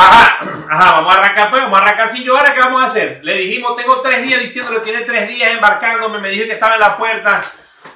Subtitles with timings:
[0.00, 0.38] Ajá,
[0.70, 3.18] ajá, vamos a arrancar, pues, vamos a arrancar sin llorar, ¿qué vamos a hacer?
[3.24, 6.80] Le dijimos, tengo tres días diciéndole, tiene tres días embarcándome, me dije que estaba en
[6.80, 7.42] la puerta.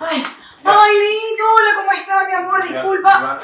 [0.00, 0.24] Ay,
[0.64, 2.62] ay, Vito, hola, ¿cómo estás, mi amor?
[2.66, 3.40] Disculpa.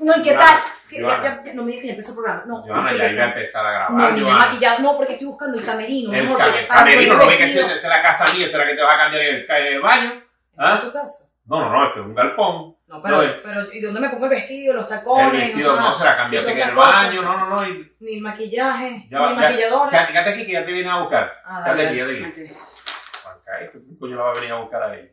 [0.00, 0.60] No, ¿y qué tal?
[0.90, 2.42] Ya- ya- ya- no me ya empezó el programa.
[2.46, 4.38] No, Joana, ya iba a empezar a No, grabar, Joana.
[4.46, 6.10] maquillado, no, porque estoy buscando el camerino.
[6.12, 8.82] mi El amor, para camerino, no ve que es la casa mía, será que te
[8.82, 10.22] va a cambiar el, el baño.
[10.50, 10.74] ¿Está ¿Ah?
[10.74, 11.24] en tu casa?
[11.46, 12.76] No, no, no, esto es un galpón.
[12.92, 15.32] No, pero, No, es- pero, ¿y dónde me pongo el vestido, los El tacones?
[15.46, 17.66] vestido o sea, no se la cambiaste en el baño, no, no, no.
[17.68, 19.88] Y Ni el maquillaje, ya ni va, el ya, maquillador.
[19.90, 21.32] quédate, quédate aquí que ya te viene a buscar.
[21.46, 21.98] Ah, dale, aquí.
[21.98, 22.26] dale.
[22.26, 25.08] Acá, ¿qué coño la va a venir a buscar a ella?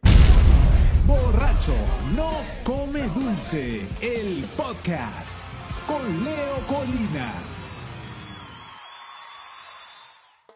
[1.05, 1.73] Borracho
[2.15, 2.31] no
[2.65, 5.45] come dulce, el podcast
[5.87, 7.31] con Leo Colina.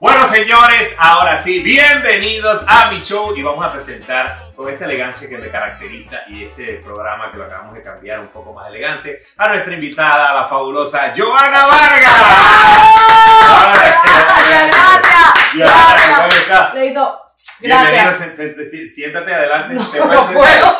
[0.03, 5.29] Bueno, señores, ahora sí, bienvenidos a mi show y vamos a presentar con esta elegancia
[5.29, 9.23] que me caracteriza y este programa que lo acabamos de cambiar un poco más elegante
[9.37, 12.21] a nuestra invitada, la fabulosa Joana Vargas.
[15.55, 16.47] Gracias.
[16.49, 16.73] Joana.
[16.73, 17.19] Leito,
[17.61, 18.35] Bienvenido, gracias.
[18.71, 19.75] se- siéntate adelante.
[19.89, 20.67] te No, voy a no puedo.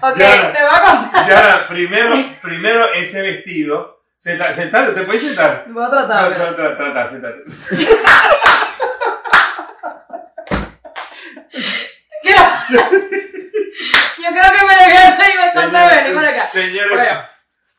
[0.00, 0.50] ok, Ya.
[0.50, 1.26] te voy a contar.
[1.28, 3.97] Joana, primero, primero ese vestido.
[4.18, 5.64] Senta- Sentate, ¿te puedes sentar?
[5.68, 6.34] Voy a tratar.
[6.34, 7.44] Trata, trata, trata, sentate.
[12.22, 16.46] Quiero- Yo creo que me dejé y me falta venir para acá.
[16.48, 17.20] Señores, Bueno,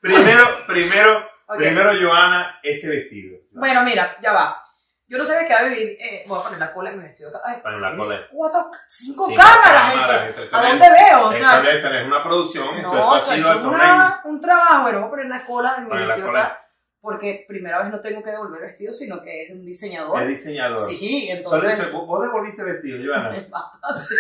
[0.02, 3.38] primero, primero, primero, Joana, ese vestido.
[3.52, 4.64] bueno, mira, ya va.
[5.10, 5.98] Yo no sabía que iba a vivir.
[6.00, 7.32] eh, voy a poner la cola en mi vestido.
[7.44, 8.20] Ay, Poner la cola.
[8.32, 9.94] Cuatro, cinco Cinco cámaras.
[9.94, 11.28] cámaras, ¿A dónde veo?
[11.28, 14.40] O sea, es una producción, no, esto o ha sea, sido esto es una- un
[14.42, 14.82] trabajo.
[14.84, 16.44] Bueno, voy a poner la cola en mi Poner la vestido cola.
[16.46, 16.66] acá.
[17.02, 20.22] Porque primera vez no tengo que devolver vestido, sino que es un diseñador.
[20.22, 20.80] es diseñador.
[20.84, 21.80] Sí, Solo entonces.
[21.88, 23.38] eso, vos devolviste vestido, Joana.
[23.38, 24.16] es bastante.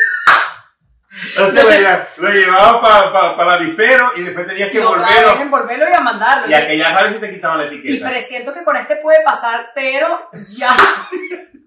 [1.33, 2.81] Sea, lo, lo llevabas
[3.11, 5.41] para pa, la dispero y después tenías que Y otra vez volverlo.
[5.41, 6.49] envolverlo y a mandarlo.
[6.49, 8.09] Y a que ya sabes si te quitaban la Y etiqueta.
[8.09, 10.75] presiento que con este puede pasar, pero ya.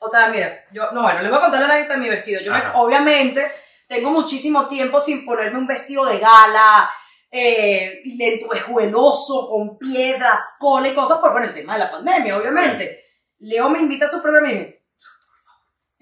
[0.00, 2.40] o sea, mira, yo, no, bueno, les voy a contar la anécdota de mi vestido.
[2.42, 3.50] Yo, me- obviamente,
[3.88, 6.90] tengo muchísimo tiempo sin ponerme un vestido de gala,
[7.30, 13.00] eh, lentuejueloso, con piedras, cola y cosas, por bueno, el tema de la pandemia, obviamente.
[13.40, 14.73] Leo me invita a su programa y dije,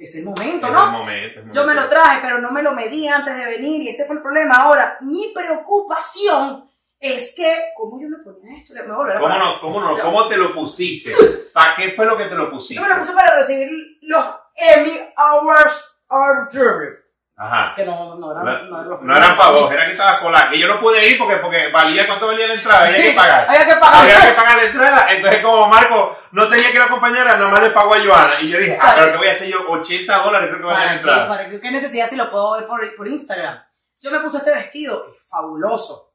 [0.05, 0.85] es el momento, Es ¿no?
[0.85, 3.83] el momento, es Yo me lo traje, pero no me lo medí antes de venir
[3.83, 4.57] y ese fue el problema.
[4.57, 6.69] Ahora, mi preocupación
[6.99, 8.75] es que, ¿cóme yo me ponía esto?
[8.75, 9.61] Me ¿Cómo no?
[9.61, 9.99] ¿Cómo no?
[9.99, 11.13] ¿Cómo te lo pusiste?
[11.53, 12.75] ¿Para qué fue lo que te lo pusiste?
[12.75, 13.71] Yo me lo puse para recibir
[14.03, 14.25] los
[14.55, 17.02] Emmy Awards Arthur.
[17.37, 17.75] Ajá.
[17.75, 20.21] Que no, no eran, No, no eran los no eran para vos, era que estaba
[20.21, 20.51] colada.
[20.51, 23.49] Que yo no pude ir porque, porque valía cuánto valía la entrada, había que pagar.
[23.49, 24.03] Había que pagar.
[24.03, 27.49] Había que pagar la entrada, entonces como Marco no tenía que ir a acompañar, nada
[27.49, 28.35] más le pagó a Joana.
[28.41, 29.59] Y yo dije, ah, pero ¿qué voy a hacer yo?
[29.69, 31.29] 80 dólares creo que vale la entrada.
[31.29, 31.61] ¿Para qué?
[31.61, 33.63] ¿Qué necesidad si lo puedo ver por, por Instagram?
[34.01, 36.13] Yo me puse este vestido, es fabuloso.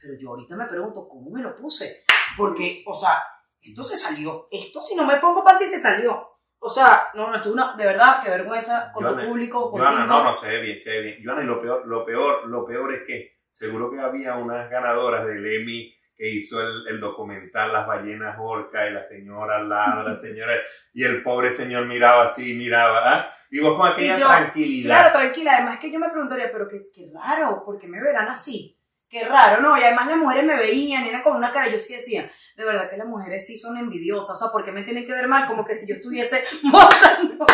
[0.00, 2.04] Pero yo ahorita me pregunto, ¿cómo me lo puse?
[2.36, 3.22] Porque, o sea,
[3.60, 4.48] esto se salió.
[4.50, 6.39] Esto si no me pongo parte se salió.
[6.62, 9.70] O sea, no, no, esto es una, de verdad, qué vergüenza con Joana, tu público,
[9.70, 9.90] contigo.
[9.90, 11.24] Joana, no, no, se ve bien, se ve bien.
[11.24, 15.26] Joana, y lo peor, lo peor, lo peor es que seguro que había unas ganadoras
[15.26, 20.06] del Emmy que hizo el, el documental Las ballenas orca y la señora al lado,
[20.06, 20.52] la señora,
[20.92, 23.34] y el pobre señor miraba así, miraba, ¿ah?
[23.50, 24.88] Y vos con aquella Y yo, tranquilidad.
[24.88, 25.52] Claro, tranquila.
[25.56, 28.79] Además que yo me preguntaría, pero qué, qué raro, ¿por qué me verán así?
[29.10, 29.76] Qué raro, ¿no?
[29.76, 32.64] Y además las mujeres me veían, y eran con una cara, yo sí decía, de
[32.64, 35.26] verdad que las mujeres sí son envidiosas, o sea, ¿por qué me tienen que ver
[35.26, 35.48] mal?
[35.48, 37.44] Como que si yo estuviese mostrando.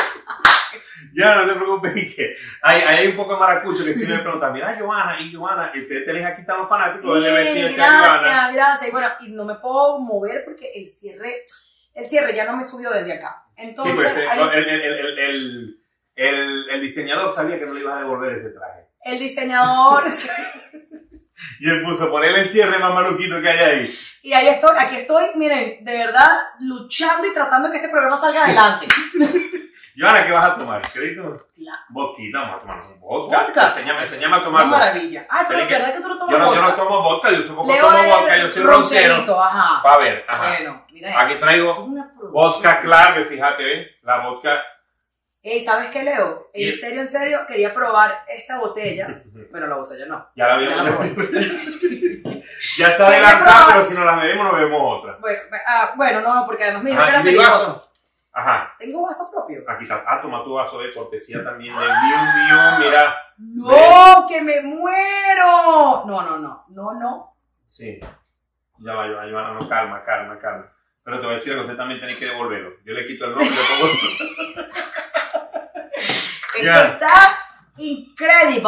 [1.15, 4.53] Ya, no te preocupes, que hay, hay un poco de maracucho que si me preguntan,
[4.53, 7.78] mira, Joana, y Joana, y ustedes tenés aquí están los fanáticos del vestido Sí, de
[7.81, 8.03] Joana.
[8.21, 8.88] gracias, gracias.
[8.88, 11.44] Y bueno, y no me puedo mover porque el cierre,
[11.94, 13.44] el cierre ya no me subió desde acá.
[13.56, 15.81] Sí, Entonces, pues eh, hay- el, el, el, el,
[16.17, 18.83] el, el diseñador sabía que no le ibas a devolver ese traje.
[19.05, 20.05] el diseñador,
[21.61, 23.99] Y él puso, ponerle el cierre más maluquito que hay ahí.
[24.23, 26.31] y ahí estoy, aquí estoy, miren, de verdad,
[26.61, 28.87] luchando y tratando que este programa salga adelante.
[29.99, 30.83] Joana, ¿qué vas a tomar?
[30.93, 31.47] ¿Crédito?
[31.57, 33.45] La- Vodka, vamos a tomar un vodka.
[33.45, 33.67] Vodka.
[33.69, 34.79] Enséñame, enséñame a Una tomar vodka.
[34.79, 35.27] maravilla.
[35.31, 36.77] Ah, pero que- ¿verdad que tú no tomas Yo no, yo no vodka?
[36.83, 39.41] tomo vodka, yo tampoco Leo tomo es vodka, yo soy roncero.
[39.43, 39.89] ajá.
[39.89, 40.49] A ver, ajá.
[40.49, 41.21] Bueno, mira.
[41.23, 43.87] Aquí traigo es vodka clave, fíjate, ¿ves?
[44.03, 44.62] La vodka.
[45.48, 46.50] Ey, ¿sabes qué, Leo?
[46.52, 49.22] En Y- serio, en serio, quería probar esta botella.
[49.52, 50.28] Bueno, la botella no.
[50.34, 51.08] Ya la Ya la vimos.
[51.14, 52.43] probé.
[52.78, 55.16] Ya está adelantada, pero si no la bebemos, nos bebemos otra.
[55.20, 57.90] Bueno, ah, bueno, no, no, porque además me dijeron que era ¿y mi peligroso.
[58.32, 58.75] Ajá.
[58.78, 59.62] ¿Tengo vaso propio?
[59.69, 60.02] Aquí está.
[60.06, 61.82] Ah, toma tu vaso de cortesía también Miu,
[62.81, 63.14] mira.
[63.38, 64.26] ¡No!
[64.28, 66.04] ¡Que me muero!
[66.06, 66.64] No, no, no.
[66.70, 67.37] No, no.
[67.70, 68.00] Sí.
[68.81, 69.52] Ya va, ya va, ya.
[69.54, 70.72] No, calma, calma, calma.
[71.04, 72.72] Pero te voy a decir que usted también tiene que devolverlo.
[72.84, 74.66] Yo le quito el nombre y le pongo
[76.67, 76.85] Ya.
[76.89, 77.39] está
[77.77, 78.63] incredible.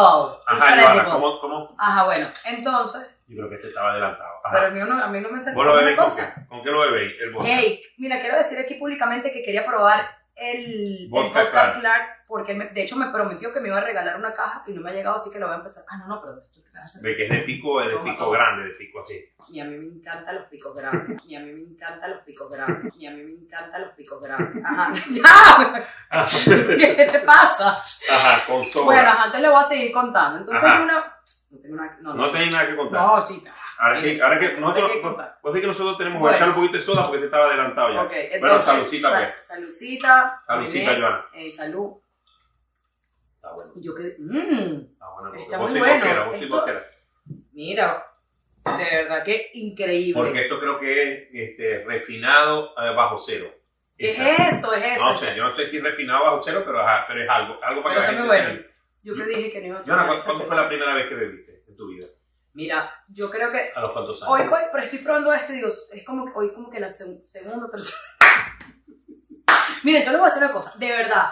[0.47, 0.85] Ajá, incredible.
[0.85, 1.77] Joana, ¿cómo, cómo?
[1.79, 4.31] Ajá, bueno, entonces, Yo creo que este estaba adelantado.
[4.45, 4.55] Ajá.
[4.55, 6.23] Pero a mí no, a mí no me enseñó ¿Vos lo bebéis con qué?
[6.49, 7.13] ¿Con qué lo bebéis?
[7.21, 7.49] El vodka.
[7.51, 10.01] Hey, mira, quiero decir aquí públicamente que quería probar
[10.37, 11.81] el el Vodka vodka, Clark.
[11.81, 14.73] Clark, porque me- de hecho me prometió que me iba a regalar una caja y
[14.73, 15.83] no me ha llegado, así que lo voy a empezar.
[15.91, 17.09] Ah, no, no, pero esto que te hacer.
[17.09, 19.25] Es de pico, es de pico grande, de pico así.
[19.51, 21.25] Y a mí me encantan los picos grandes.
[21.27, 22.95] Y a mí me encantan los picos grandes.
[22.97, 24.65] Y a mí me encantan los picos grandes.
[24.65, 24.93] Ajá.
[25.11, 25.89] ¡Ya!
[26.77, 27.83] ¿Qué te pasa?
[28.11, 28.85] Ajá, con soda.
[28.85, 30.39] Bueno, antes le voy a seguir contando.
[30.41, 30.83] Entonces, Ajá.
[30.83, 31.15] una.
[31.51, 31.97] No tengo nada.
[32.03, 33.01] No, no, no tenéis nada que contar.
[33.07, 33.43] No, sí.
[33.79, 35.01] ahora, que, ahora que nosotros, que
[35.43, 36.33] vos que nosotros tenemos Bueno.
[36.33, 38.39] que echar un poquito de soda porque este estaba adelantado ya.
[38.41, 39.47] Bueno, saludcita, sa- pues.
[39.47, 40.43] Saludcita.
[40.47, 41.25] Saludcita, Joana.
[41.33, 41.93] eh, salud.
[43.49, 43.73] Está bueno.
[43.77, 44.17] Y yo quedé.
[44.19, 44.87] Mmm.
[45.21, 45.35] Bueno.
[45.39, 46.35] Está muy bueno.
[46.35, 46.67] Esto-.
[47.53, 48.05] Mira.
[48.65, 50.13] De verdad que increíble.
[50.15, 53.51] Porque esto creo que es este, refinado eh, bajo cero.
[53.97, 54.75] ¿Qué Esta- es eso?
[54.75, 55.13] Es eso.
[55.13, 57.83] No sé, yo no sé si refinado bajo cero, pero, ajá, pero es algo, algo
[57.83, 58.49] para Pero que la gente bueno.
[58.49, 58.69] tenga.
[59.03, 61.65] Yo que dije que no iba a tomar ¿cuándo, fue la primera vez que bebiste
[61.67, 62.07] en tu vida?
[62.53, 64.35] Mira, yo creo que ¿A los cuántos años?
[64.35, 66.89] Hoy, hoy, pero estoy probando esto y digo, es como que hoy como que la
[66.89, 67.99] seg- segunda o tercera.
[69.85, 71.27] Miren, yo les voy a decir una cosa, de verdad,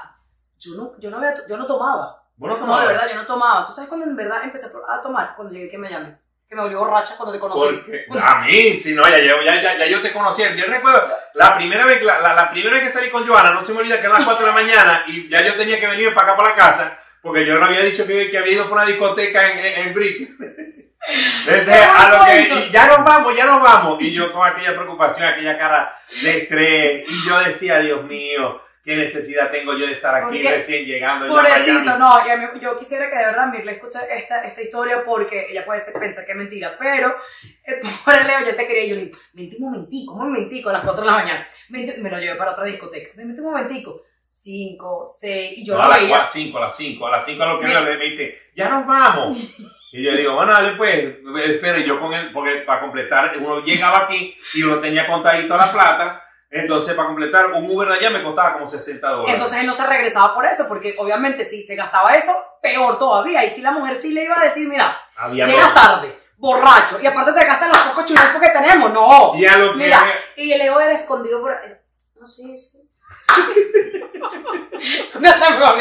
[0.58, 2.23] yo no, yo no, había yo no tomaba.
[2.37, 3.67] ¿Vos no de verdad, yo no tomaba.
[3.67, 5.35] ¿Tú sabes cuando en verdad empecé a tomar?
[5.37, 6.14] Cuando llegué aquí a Miami.
[6.49, 7.58] Que me volvió borracha cuando te conocí.
[8.06, 10.55] Porque a mí, si no, ya, yo- ya, ya, ya yo te conocía.
[10.55, 11.03] Yo recuerdo
[11.35, 13.79] la primera vez, la, la, la primera vez que salí con Joana, no se me
[13.81, 16.29] olvida que eran las 4 de la mañana y ya yo tenía que venir para
[16.29, 18.85] acá, para la casa, porque yo no había dicho que, que había ido por una
[18.87, 20.31] discoteca en, en, en Brick.
[21.47, 24.00] Desde a lo que, y ya nos vamos, ya nos vamos.
[24.03, 28.41] Y yo con aquella preocupación, aquella cara de estrés, y yo decía, Dios mío,
[28.87, 31.27] qué necesidad tengo yo de estar aquí Porque- recién llegando.
[31.27, 31.99] ya a Pobrecito, Miami.
[31.99, 35.49] no, y a mí- yo quisiera que de verdad Mirle escuche esta, esta historia porque
[35.50, 37.15] ella puede ser- pensar que es mentira, pero
[37.65, 40.71] el pobre Leo ya se quería y yo le dije, vente un momentico, un momentico
[40.71, 43.53] a las 4 de la mañana, Vente- me lo llevé para otra discoteca, vente un
[43.53, 47.11] momentico, 5, 6, y yo No, a lo las veía, 5, a las 5, a
[47.11, 49.37] las 5 a lo que veo, me dice, ya nos vamos.
[49.93, 54.00] Y yo digo, bueno, dale pues, y yo con él, porque para completar, uno llegaba
[54.00, 58.22] aquí y uno tenía contadito la plata, entonces para completar un Uber de allá me
[58.22, 59.34] costaba como 60 dólares.
[59.34, 62.32] entonces él no se regresaba por eso, porque obviamente si se gastaba eso,
[62.62, 66.19] peor todavía, y si la mujer sí le iba a decir, mira, Había llegas tarde,
[66.37, 69.78] borracho, y aparte te gastas los pocos churrascos que tenemos, no, Y a lo que
[69.78, 70.00] Mira.
[70.37, 71.56] y el Leo era escondido por
[72.20, 72.82] no, sí, sí,
[75.20, 75.76] me hace broma.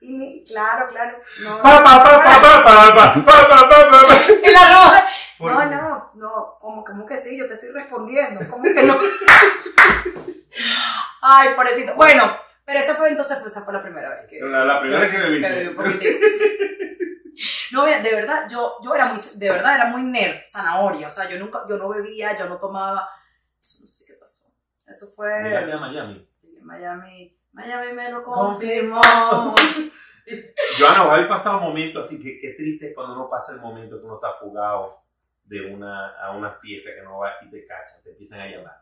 [0.00, 1.20] Sí, claro, claro.
[1.44, 1.62] No,
[5.38, 8.98] no, no, no, como, como que sí, yo te estoy respondiendo, como que no.
[11.20, 11.94] Ay, pobrecito.
[11.96, 12.24] Bueno,
[12.64, 14.40] pero esa fue entonces, pues, esa fue la primera vez que...
[14.40, 15.74] La, la primera vez que le dije.
[17.72, 21.10] No, mira, de verdad, yo, yo era muy, de verdad, era muy nerd, zanahoria, o
[21.10, 23.06] sea, yo nunca, yo no bebía, yo no tomaba,
[23.80, 24.46] no sé qué pasó.
[24.86, 25.42] Eso fue...
[25.42, 26.26] Miami, Miami.
[26.62, 29.00] Miami Miami me lo Confirmó.
[30.78, 33.98] Joana, ¿os habéis pasado momentos así que qué triste es cuando uno pasa el momento
[33.98, 35.02] que uno está fugado
[35.44, 38.76] de una, a una fiesta que no va y te cachan, te empiezan a llamar.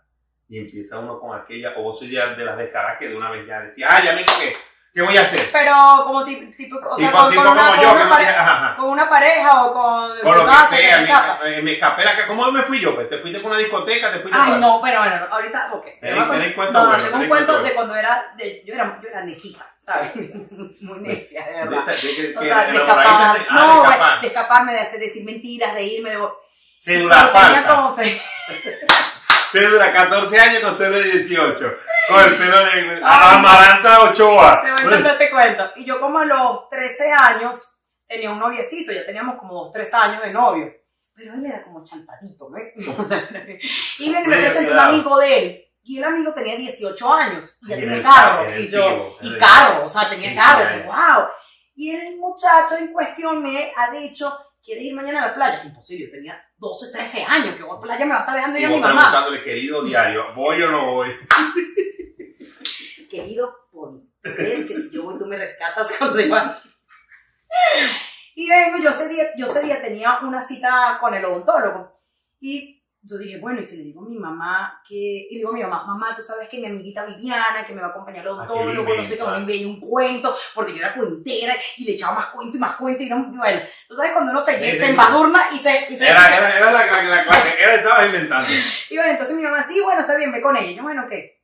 [0.49, 3.31] Y empieza uno con aquella, o vos sois ya de las descaradas que de una
[3.31, 4.55] vez ya decía, ah, ya me ¿qué?
[4.95, 5.49] ¿Qué voy a hacer?
[5.53, 5.75] Pero
[6.07, 8.53] como tipo, o sea, con, tipo con una, como con yo, una que diga, ajá,
[8.67, 8.77] ajá.
[8.77, 10.69] con una pareja o con, Con lo que sea,
[10.99, 11.41] te escapa.
[11.45, 12.95] me, me escapé la ca- ¿Cómo me fui yo?
[12.97, 15.87] Pues te fuiste con una discoteca, te fuiste Ay, para- no, pero bueno, ahorita, ok.
[16.03, 18.63] Me acuerdo- tenéis cuento no, no, bueno, tengo un cuento cuento de cuando era, de,
[18.67, 20.11] yo era, yo era necita, ¿sabes?
[20.81, 21.81] Muy necia, de De verdad.
[21.81, 24.81] esa- de que- O que sea, de escapar, de- ah, no, de de escaparme, de
[24.81, 26.29] hacer, decir mentiras, de irme, de...
[26.81, 27.77] Cédula Cuando tenía falsa.
[27.77, 27.95] como
[29.53, 31.77] Cédula 14 años con cédula 18.
[32.09, 33.07] Con el pelo.
[33.07, 34.63] Amaranta Ochoa.
[34.63, 35.73] Te voy a contar este cuento.
[35.77, 37.69] Y yo como a los 13 años
[38.07, 40.73] tenía un noviecito, ya teníamos como 2, 3 años de novio.
[41.15, 42.75] Pero él era como chantadito, ¿ves?
[43.99, 45.65] y me, me presentó un amigo de él.
[45.83, 48.59] Y el amigo tenía 18 años y ya tenía carro.
[48.59, 50.85] Y yo, y carro, o sea, tenía Sí, carro.
[50.85, 51.29] wow.
[51.75, 55.63] Y el muchacho en cuestión me ha dicho, ¿quieres ir mañana a la playa?
[55.65, 58.35] Imposible, yo tenía 12, 13 años, que voy a la playa me va a estar
[58.35, 58.95] dejando Y yo a mi mamá.
[58.95, 61.09] preguntándole, querido diario, ¿voy o no voy?
[63.11, 66.61] querido ¿tú crees que si yo voy tú me rescatas cuando iba?
[68.35, 72.01] Y vengo, yo ese, día, yo ese día tenía una cita con el odontólogo
[72.41, 75.51] y yo dije, bueno, y si le digo a mi mamá que, y le digo
[75.51, 78.27] a mi mamá, mamá, tú sabes que mi amiguita Viviana, que me va a acompañar
[78.27, 81.85] al Ah, odontólogo, no sé qué, me envié un cuento, porque yo era cuentera y
[81.85, 84.41] le echaba más cuento y más cuento y era un, bueno, tú sabes cuando uno
[84.41, 84.91] se, Sí, se sí.
[84.91, 88.51] embadurna y se, y se Era, era, era la, la, la, era estaba inventando.
[88.91, 90.71] y bueno, entonces mi mamá, sí, bueno, está bien, ve con ella.
[90.71, 91.39] Y yo, bueno, ¿qué?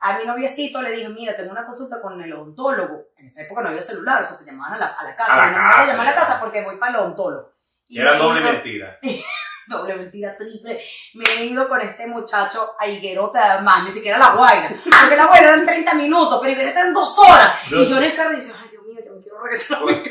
[0.00, 3.06] A mi noviecito le dije, mira, tengo una consulta con el odontólogo.
[3.16, 5.32] En esa época no había celular, o sea, te llamaban a la, a la casa.
[5.32, 7.52] A la Mi mamá casa, me a la casa porque voy para el odontólogo.
[7.88, 8.98] Y Era doble ido- mentira.
[9.68, 10.80] Doble mentira, triple.
[11.14, 14.70] Me he ido con este muchacho a Higuerota, además, ni siquiera a La Guaira.
[15.00, 17.54] Porque La Guaira eran 30 minutos, pero Higuerota eran dos horas.
[17.70, 19.84] Y yo en el carro y decía, ay, Dios mío, yo me quiero regresar a
[19.84, 20.02] mi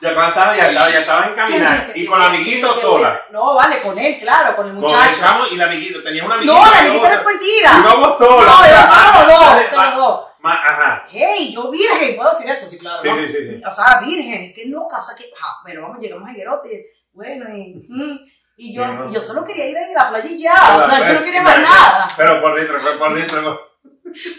[0.00, 1.82] Ya cuando estaba, ya estaba, ya estaba en caminar.
[1.92, 3.20] ¿Quién Y con la amiguito ¿Quién sola.
[3.30, 5.10] No, vale, con él, claro, con el Con muchacho.
[5.10, 6.02] el chamo y la amiguito.
[6.02, 6.58] Tenía una amiguita.
[6.58, 7.70] no, la amiguita era mentira.
[7.78, 8.46] Y luego sola.
[8.46, 10.24] No, más- solo dos, dos.
[10.46, 11.06] Ajá.
[11.10, 13.00] Hey, yo virgen, puedo decir eso, sí, claro.
[13.02, 13.62] Sí, sí, sí.
[13.66, 17.46] O sea, virgen, qué loca, o sea, que, ah, bueno, vamos, llegamos a Higuerote, bueno,
[17.56, 18.18] y, mm,
[18.56, 19.12] y yo, ¿no?
[19.12, 21.60] yo solo quería ir a la playa y ya, o sea, yo no quería más
[21.60, 22.08] nada.
[22.16, 23.60] Pero por dentro, por- por dentro.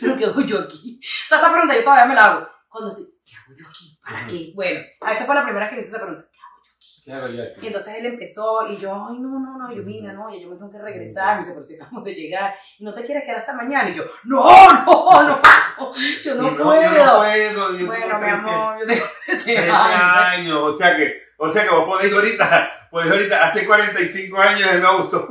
[0.02, 1.00] Pero ¿qué hago yo aquí?
[1.04, 2.48] O sea, esa pregunta yo todavía me la hago.
[2.70, 4.00] Cuando estoy, ¿qué hago yo aquí?
[4.04, 4.52] ¿Para qué?
[4.56, 6.28] Bueno, a esa fue la primera que le hice esa pregunta.
[7.04, 7.44] ¿Qué hago yo aquí?
[7.44, 10.14] ¿Qué hago yo Y entonces él empezó y yo, ay, no, no, no, yo mira,
[10.14, 11.36] no, yo me tengo que regresar.
[11.36, 13.90] Me dice, pero si acabamos de llegar y no te quieres quedar hasta mañana.
[13.90, 14.44] Y yo, no,
[14.86, 15.42] no, no,
[16.24, 16.64] yo no Y puedo.
[16.96, 17.78] Yo no puedo.
[17.78, 20.28] Yo bueno, mi 13 amor, yo tengo 13 13 años.
[20.38, 20.58] años.
[20.64, 24.82] O sea que, o sea que vos podés ahorita, podés ahorita, hace 45 años él
[24.82, 25.30] no usó.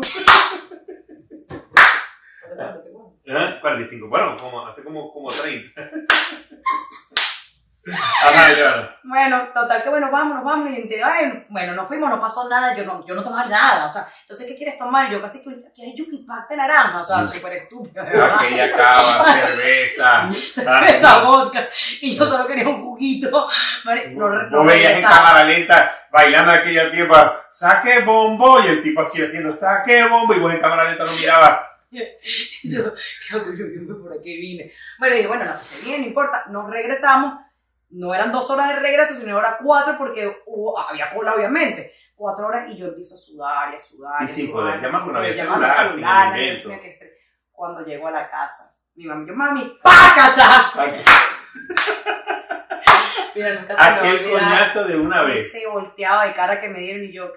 [3.25, 3.59] ¿Eh?
[3.63, 5.91] 45, bueno, como, hace como, como 30.
[7.93, 8.97] Ajá, ya.
[9.03, 10.71] Bueno, total que bueno, vámonos, vamos.
[10.79, 13.87] Y te- ay, bueno, nos fuimos, no pasó nada, yo no, yo no tomaba nada.
[13.87, 15.09] O sea, entonces, ¿qué quieres tomar?
[15.09, 17.01] Y yo casi que, ¿quieres yuki pack de naranja?
[17.01, 18.37] O sea, súper estúpido, verdad.
[18.39, 20.29] Aquella cava, cerveza.
[20.87, 21.69] Esa vodka.
[22.01, 23.49] Y yo solo quería un juguito.
[24.13, 29.03] No, no Vos veías en cámara lenta bailando aquella tipa, saque bombo, y el tipo
[29.03, 31.59] así haciendo saque bombo, y vos en cámara lenta lo mirabas.
[32.65, 33.67] Yo, ¿qué hago yo?
[33.87, 34.73] Yo por aquí vine.
[34.99, 36.43] Bueno, dije, bueno, la pasé bien, no importa.
[36.49, 37.35] Nos regresamos.
[37.95, 41.93] No eran dos horas de regreso, sino eran cuatro porque hubo, había cola, obviamente.
[42.17, 44.23] Cuatro horas y yo empiezo a sudar y a sudar.
[44.23, 46.37] Y a sin poder llamar, poder llamar, celular.
[47.53, 50.73] Cuando llego a la casa, mi mamá, yo, mami, ¡pácata!
[53.35, 55.47] Mira, nunca se a Aquel coñazo de una vez.
[55.47, 57.33] ese volteado de cara que me dieron y yo,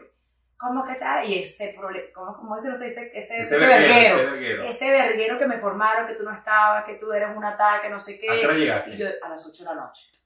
[0.58, 1.24] ¿cómo que está?
[1.24, 2.86] Y ese problema, ¿cómo, cómo dice usted?
[2.86, 4.18] Ese, ese, ese, verguero.
[4.18, 4.64] ese verguero.
[4.64, 8.00] Ese verguero que me formaron, que tú no estabas, que tú eres un ataque, no
[8.00, 8.92] sé ¿A qué hora qué.
[8.92, 10.17] Y yo a las 8 de la noche.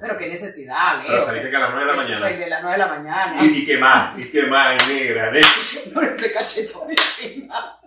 [0.00, 1.26] Pero qué necesidad, Pero Leo.
[1.26, 2.20] saliste que a las 9 de la mañana.
[2.28, 3.44] Salí a las 9 de la mañana.
[3.44, 5.42] Y, y qué más, y qué más, negra, ¿eh?
[5.94, 7.80] Con ese cachetón encima.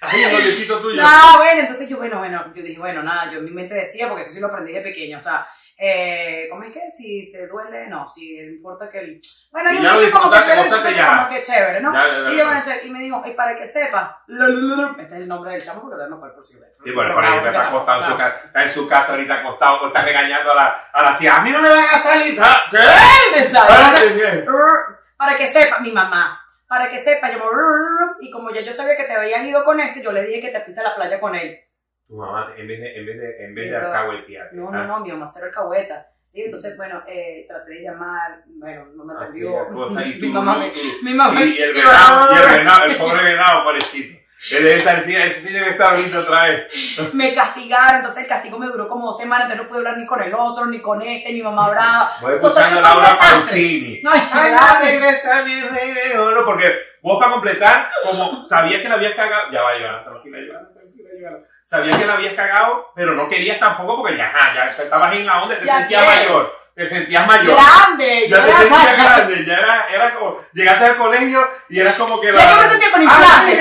[0.00, 1.02] Ay, el noviecito tuyo.
[1.02, 4.08] No, bueno, entonces yo, bueno, bueno, yo dije, bueno, nada, yo en mi mente decía,
[4.08, 5.46] porque eso sí lo aprendí de pequeña, o sea,
[5.78, 6.80] eh, ¿cómo es que?
[6.96, 9.20] Si te duele, no, si importa que el...
[9.50, 11.92] Bueno, yo dije como que como que chévere, ¿no?
[11.92, 15.12] Ya, ya, ya, Y, bueno, chévere, y me dijo, y para que sepa, este es
[15.12, 18.00] el nombre del chamo porque me acuerdo por si Sí, bueno, por ahí está acostado
[18.00, 21.02] en su o casa, está en su casa ahorita acostado, está regañando a la, a
[21.02, 21.36] la tía.
[21.36, 22.38] A mí no me van a salir.
[22.40, 22.56] ¿Ah?
[22.70, 23.48] ¿Qué?
[23.48, 24.46] ¿sabes?
[24.48, 24.98] Ah.
[25.16, 28.26] Para que sepa, mi mamá, para que sepa, yo me...
[28.26, 30.50] Y como ya yo sabía que te habías ido con este, yo le dije que
[30.50, 31.58] te fuiste a la playa con él.
[32.08, 34.72] Tu mamá, en vez de, en vez de, en vez de alcahuetearte, No, ¿ah?
[34.72, 36.06] no, no, mi mamá cero alcahueta.
[36.32, 39.68] Y entonces, bueno, eh, traté de llamar, bueno, no me atendió.
[39.70, 40.72] Mi mamá, me,
[41.02, 44.18] mi mamá Y, el venado, y el venado, el pobre venado, pobrecito.
[44.52, 47.14] Él debe estar, sí, ese sí debe estar ahorita otra vez.
[47.14, 50.06] me castigaron, entonces el castigo me duró como dos semanas, entonces no pude hablar ni
[50.06, 52.16] con el otro, ni con este, mi mamá brava.
[52.20, 53.38] Voy escuchando a que fue un Laura desastre.
[53.38, 54.02] Pausini.
[54.02, 56.30] No, Ay, no, no, regresa mi regreso.
[56.32, 56.66] No, porque
[57.02, 61.08] vos para completar, como sabías que la habías cagado, ya va, Ivana, tranquila, Ivana, tranquila,
[61.18, 61.38] Ivana.
[61.68, 65.26] Sabías que la habías cagado, pero no querías tampoco porque ya, ajá, ya estabas en
[65.26, 66.08] la onda, te Ya sentías qué.
[66.08, 67.56] mayor, te sentías mayor.
[67.56, 72.20] grande, Ya te sentías grande, ya era, era como, llegaste al colegio y eras como
[72.20, 72.40] que la...
[72.40, 73.58] Ya yo me sentía con implantes,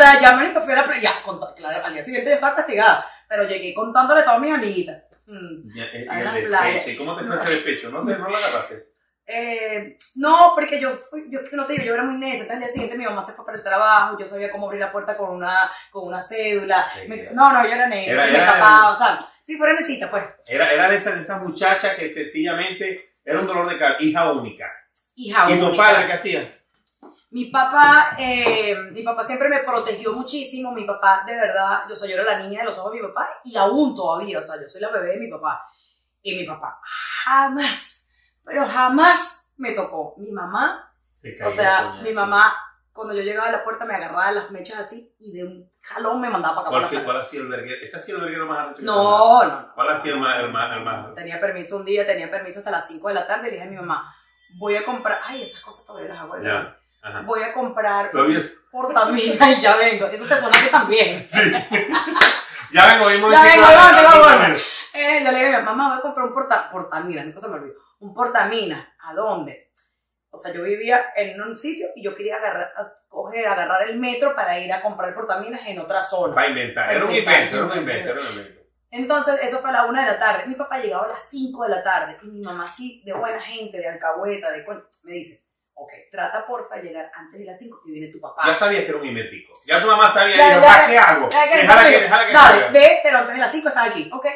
[0.00, 1.10] sea, ya me a la playa.
[1.56, 5.02] Claro, al día siguiente yo estaba castigada, pero llegué contándole a todas mis amiguitas.
[5.26, 5.70] Mm.
[5.70, 6.86] A y el la despecho, playa.
[6.88, 7.90] ¿y cómo te fue ese despecho?
[7.90, 8.90] ¿No, te, no lo agarraste?
[9.32, 10.90] Eh, no, porque yo,
[11.28, 12.40] yo no te digo, yo era muy necia.
[12.42, 14.80] Entonces al día siguiente mi mamá se fue para el trabajo, yo sabía cómo abrir
[14.80, 16.90] la puerta con una, con una cédula.
[17.00, 19.74] Sí, Me- no, no, yo era necia, Era- me era- escapaba, o sea, sí, fuera
[19.74, 20.24] necesita, pues.
[20.48, 24.32] Era, era de esas de esas muchachas que sencillamente era un dolor de cabeza, hija
[24.32, 24.66] única.
[25.14, 25.84] Hija ¿Y tu única.
[25.84, 26.59] padre qué hacía?
[27.30, 30.72] Mi papá, eh, mi papá siempre me protegió muchísimo.
[30.72, 33.00] Mi papá, de verdad, yo, o sea, yo era la niña de los ojos de
[33.00, 35.64] mi papá y aún todavía, o sea, yo soy la bebé de mi papá.
[36.22, 36.80] Y mi papá
[37.24, 38.08] jamás,
[38.44, 40.14] pero jamás me tocó.
[40.18, 42.54] Mi mamá, Se o sea, mi mamá,
[42.92, 46.20] cuando yo llegaba a la puerta, me agarraba las mechas así y de un jalón
[46.20, 46.88] me mandaba para acá.
[46.90, 47.04] ¿Cuál.
[47.04, 47.86] ¿Cuál ha sido el verguero?
[47.86, 48.82] ¿Ese ha sido el verguero más alto?
[48.82, 49.74] No, no.
[49.74, 51.14] ¿Cuál ha sido el más, el más, el más?
[51.14, 53.44] Tenía permiso un día, tenía permiso hasta las 5 de la tarde.
[53.44, 54.12] Le dije a mi mamá,
[54.58, 55.16] voy a comprar.
[55.26, 56.42] Ay, esas cosas todavía las hago.
[56.42, 56.79] Ya.
[57.02, 57.22] Ajá.
[57.22, 58.10] voy a comprar
[58.70, 60.06] portamina y ya vengo.
[60.06, 61.28] Eso te suena a ti también.
[62.72, 64.60] Ya vengo, mismo Ya vengo, ya vengo, ya vengo.
[64.92, 67.48] Eh, yo le dije a mi mamá, voy a comprar un porta, portamina, nunca se
[67.48, 67.74] me olvidó.
[68.00, 69.72] Un portamina, ¿a dónde?
[70.30, 72.72] O sea, yo vivía en un sitio y yo quería agarrar,
[73.08, 76.34] coger, agarrar el metro para ir a comprar portaminas en otra zona.
[76.34, 76.92] Va a inventar.
[76.92, 78.60] Era un invento, era un invento, era un invento.
[78.92, 80.46] Entonces, eso fue a la una de la tarde.
[80.46, 83.40] Mi papá llegaba a las 5 de la tarde y mi mamá, sí, de buena
[83.40, 84.64] gente, de alcahueta, de
[85.04, 85.44] me dice,
[85.82, 88.42] ok, trata porfa de llegar antes de las 5 que viene tu papá.
[88.46, 89.54] Ya sabía que era un inventico.
[89.66, 91.28] Ya tu mamá sabía, Ya, dijo, ya, "¿Para ¿qué hago?
[91.28, 92.70] Déjala que, déjala que Dale, salga".
[92.70, 94.10] ve, pero antes de las 5 estás aquí.
[94.12, 94.26] Ok.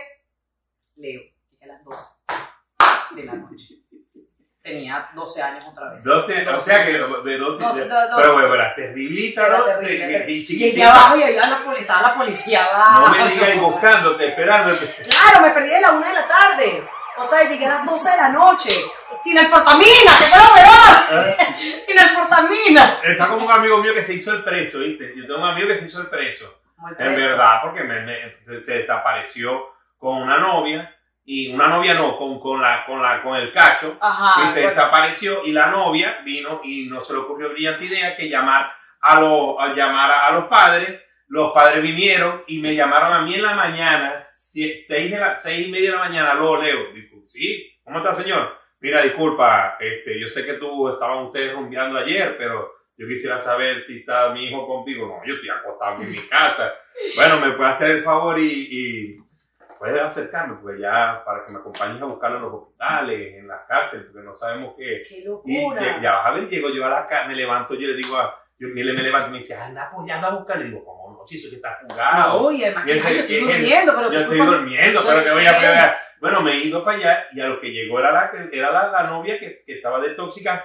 [0.97, 1.21] Leo,
[1.51, 2.03] llegué a las 12
[3.17, 3.75] de la noche.
[4.63, 6.03] Tenía 12 años otra vez.
[6.03, 8.13] 12, o sea que de 12, 12, de- 12.
[8.17, 9.65] pero bueno, era terriblita, Era ¿no?
[9.67, 9.99] terrible, Y-
[10.47, 10.71] terrible.
[10.71, 13.09] aquí abajo y había la, estaba la policía abajo.
[13.19, 14.87] No me digas buscándote, esperándote.
[15.03, 16.89] Claro, me perdí de la 1 de la tarde.
[17.17, 18.71] O sea, llegué a las 12 de la noche.
[19.23, 21.57] Sin el portamina, que fue lo peor.
[21.87, 22.99] Sin el portamina.
[23.03, 25.13] Está como un amigo mío que se hizo el preso, ¿viste?
[25.17, 26.61] Yo tengo un amigo que se hizo el preso.
[26.99, 30.91] En verdad, porque me, me- se- desapareció con una novia.
[31.27, 33.97] Y una novia no, con, con, la, con, la, con el cacho.
[34.01, 34.43] Ajá.
[34.43, 34.69] y se bueno.
[34.69, 39.21] desapareció y la novia vino y no se le ocurrió brillante idea que llamar a,
[39.21, 41.01] los a llamar a, a los padres.
[41.29, 45.69] Los padres vinieron y me llamaron a mí en la mañana, seis, de la, seis
[45.69, 46.93] y media de la mañana, luego Leo.
[46.93, 48.57] Digo, sí, ¿cómo está señor?
[48.81, 53.83] Mira, disculpa, este, yo sé que tú estaban ustedes rumbeando ayer, pero yo quisiera saber
[53.85, 55.07] si está mi hijo contigo.
[55.07, 56.73] No, yo estoy acostado en mi casa.
[57.17, 59.17] Bueno, me puede hacer el favor y, y
[59.81, 63.67] puedes acercarme, porque ya para que me acompañes a buscarlo en los hospitales, en las
[63.67, 65.03] cárceles, porque no sabemos qué.
[65.09, 65.83] Qué Y locura.
[65.83, 68.17] ya, ya vas a ver, llego yo a la casa, me levanto, yo le digo
[68.17, 70.59] a, yo me, me levanto y me dice, anda, pues ya anda a buscar.
[70.59, 71.27] Le digo, ¿cómo no?
[71.27, 72.43] Si eso que está jugado.
[72.43, 75.47] No, y además Y yo estoy el- durmiendo, pero yo estoy durmiendo, pero que voy
[75.47, 75.99] a pegar.
[76.21, 78.89] Bueno, me he ido para allá y a lo que llegó era la, era la,
[78.91, 80.65] la novia que, que estaba de tóxica.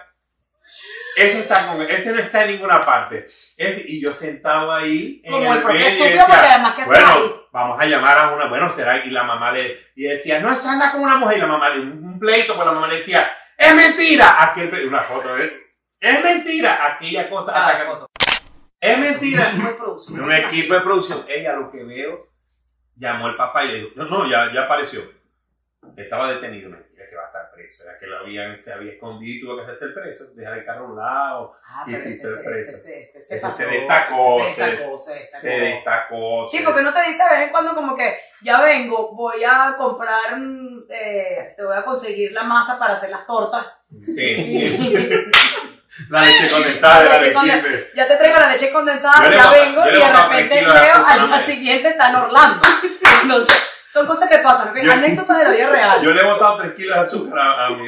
[1.16, 3.28] Ese, está con, ese no está en ninguna parte.
[3.58, 7.08] Ese, y yo sentado ahí en Como el y estúpido, decía, porque además que bueno,
[7.52, 10.72] vamos a llamar a una, bueno, será, y la mamá le, y decía, no, esa
[10.74, 13.00] anda con una mujer, y la mamá le, un, un pleito, pues la mamá le
[13.00, 15.52] decía, es mentira, aquel, una foto, ¿eh?
[16.00, 18.10] Es mentira, aquella cosa, Ah, hasta que- foto.
[18.80, 19.50] es mentira.
[19.50, 20.20] Equipo de producción.
[20.22, 22.28] Un equipo de producción, ella lo que veo,
[22.96, 25.02] llamó el papá y le dijo, no, no, ya, ya apareció,
[25.98, 29.38] estaba detenido, mentira, que va a estar preso, era que lo habían, se había escondido
[29.38, 32.28] y tuvo que hacerse preso, dejar el carro a un lado, Ah, Y se se,
[32.44, 32.72] preso.
[32.76, 35.42] este se, este destacó, Se destacó, se destacó.
[35.42, 36.50] se destacó.
[36.52, 39.76] Sí, porque no te dice de vez en cuando como que ya vengo, voy a
[39.78, 43.66] comprar, mm, eh, te voy a conseguir la masa para hacer las tortas.
[44.06, 44.06] Sí.
[46.10, 47.92] La leche condensada de La la leche conde- leche.
[47.96, 51.06] Ya te traigo la leche condensada, Yo ya vengo yo y de repente tres azúcar
[51.20, 52.62] al día siguiente está en Orlando.
[53.24, 54.78] Entonces, son cosas que pasan, ¿ok?
[54.92, 56.02] Anécdotas de la vida real.
[56.04, 57.88] Yo le he botado 3 kilos de azúcar a, a mi.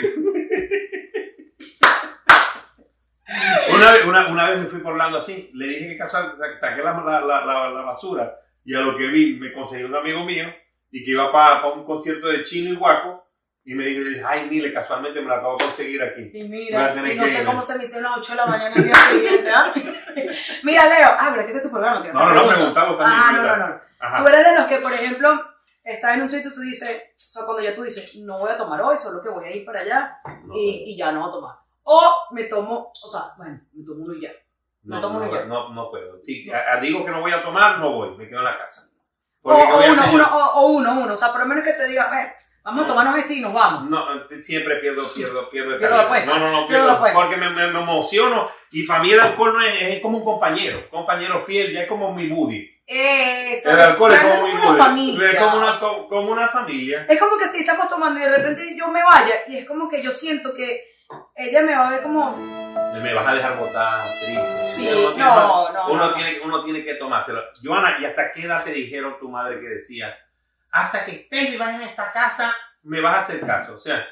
[3.74, 6.92] Una vez, una, una vez me fui por Orlando así, le dije que saqué la,
[6.94, 10.46] la, la, la- la basura y a lo que vi me conseguí un amigo mío
[10.92, 13.31] y que iba para un concierto de Chino y Guaco
[13.64, 16.32] y me dijo, ay, Mile, casualmente me la acabo de conseguir aquí.
[16.34, 18.84] Y mira, y no sé cómo se me hicieron las 8 de la mañana el
[18.84, 19.74] día siguiente, ¿ah?
[20.64, 22.02] Mira, Leo, ah, pero este es tu programa.
[22.02, 23.20] te No, no, no, preguntamos también.
[23.22, 23.74] Ah, no, no, no.
[23.76, 24.30] Tú Ajá.
[24.30, 25.46] eres de los que, por ejemplo,
[25.84, 28.50] estás en un sitio y tú dices, o sea, cuando ya tú dices, no voy
[28.50, 31.20] a tomar hoy, solo que voy a ir para allá No, y, y ya no
[31.20, 31.56] voy a tomar.
[31.84, 34.32] O me tomo, o sea, bueno, me tomo uno y ya.
[34.84, 35.46] no, tomo no, ni yo.
[35.46, 36.20] no, no puedo.
[36.24, 38.88] Si digo que no voy a tomar, no voy, me quedo en la casa.
[39.44, 41.14] O, Porque ¿qué o uno, uno, o, o uno, uno.
[41.14, 43.42] O sea, por lo menos que te diga, a ver, vamos a tomarnos este y
[43.42, 43.90] nos vamos.
[43.90, 44.06] No,
[44.42, 46.26] siempre pierdo, pierdo, pierdo Pierdo la.
[46.26, 49.54] No, no, no, Pierdo pierdo, porque me, me, me emociono y para mí el alcohol
[49.54, 52.70] no es, es como un compañero, compañero fiel, ya es como mi buddy.
[52.88, 54.78] Eso, El alcohol es como mi buddy.
[54.78, 55.32] familia.
[55.32, 57.06] Es como una, co- como una familia.
[57.08, 59.88] Es como que si estamos tomando y de repente yo me vaya y es como
[59.90, 60.84] que yo siento que
[61.36, 64.72] ella me va a ver como, Me vas a dejar botar triste.
[64.74, 66.14] sí, Uno no, no, Uno, no.
[66.14, 67.42] Tiene, uno tiene que tomárselo.
[67.64, 70.14] Joana, ¿y hasta qué edad te dijeron tu madre que decía,
[70.72, 73.76] hasta que estés viva en esta casa, me vas a hacer caso?
[73.76, 74.06] O sea,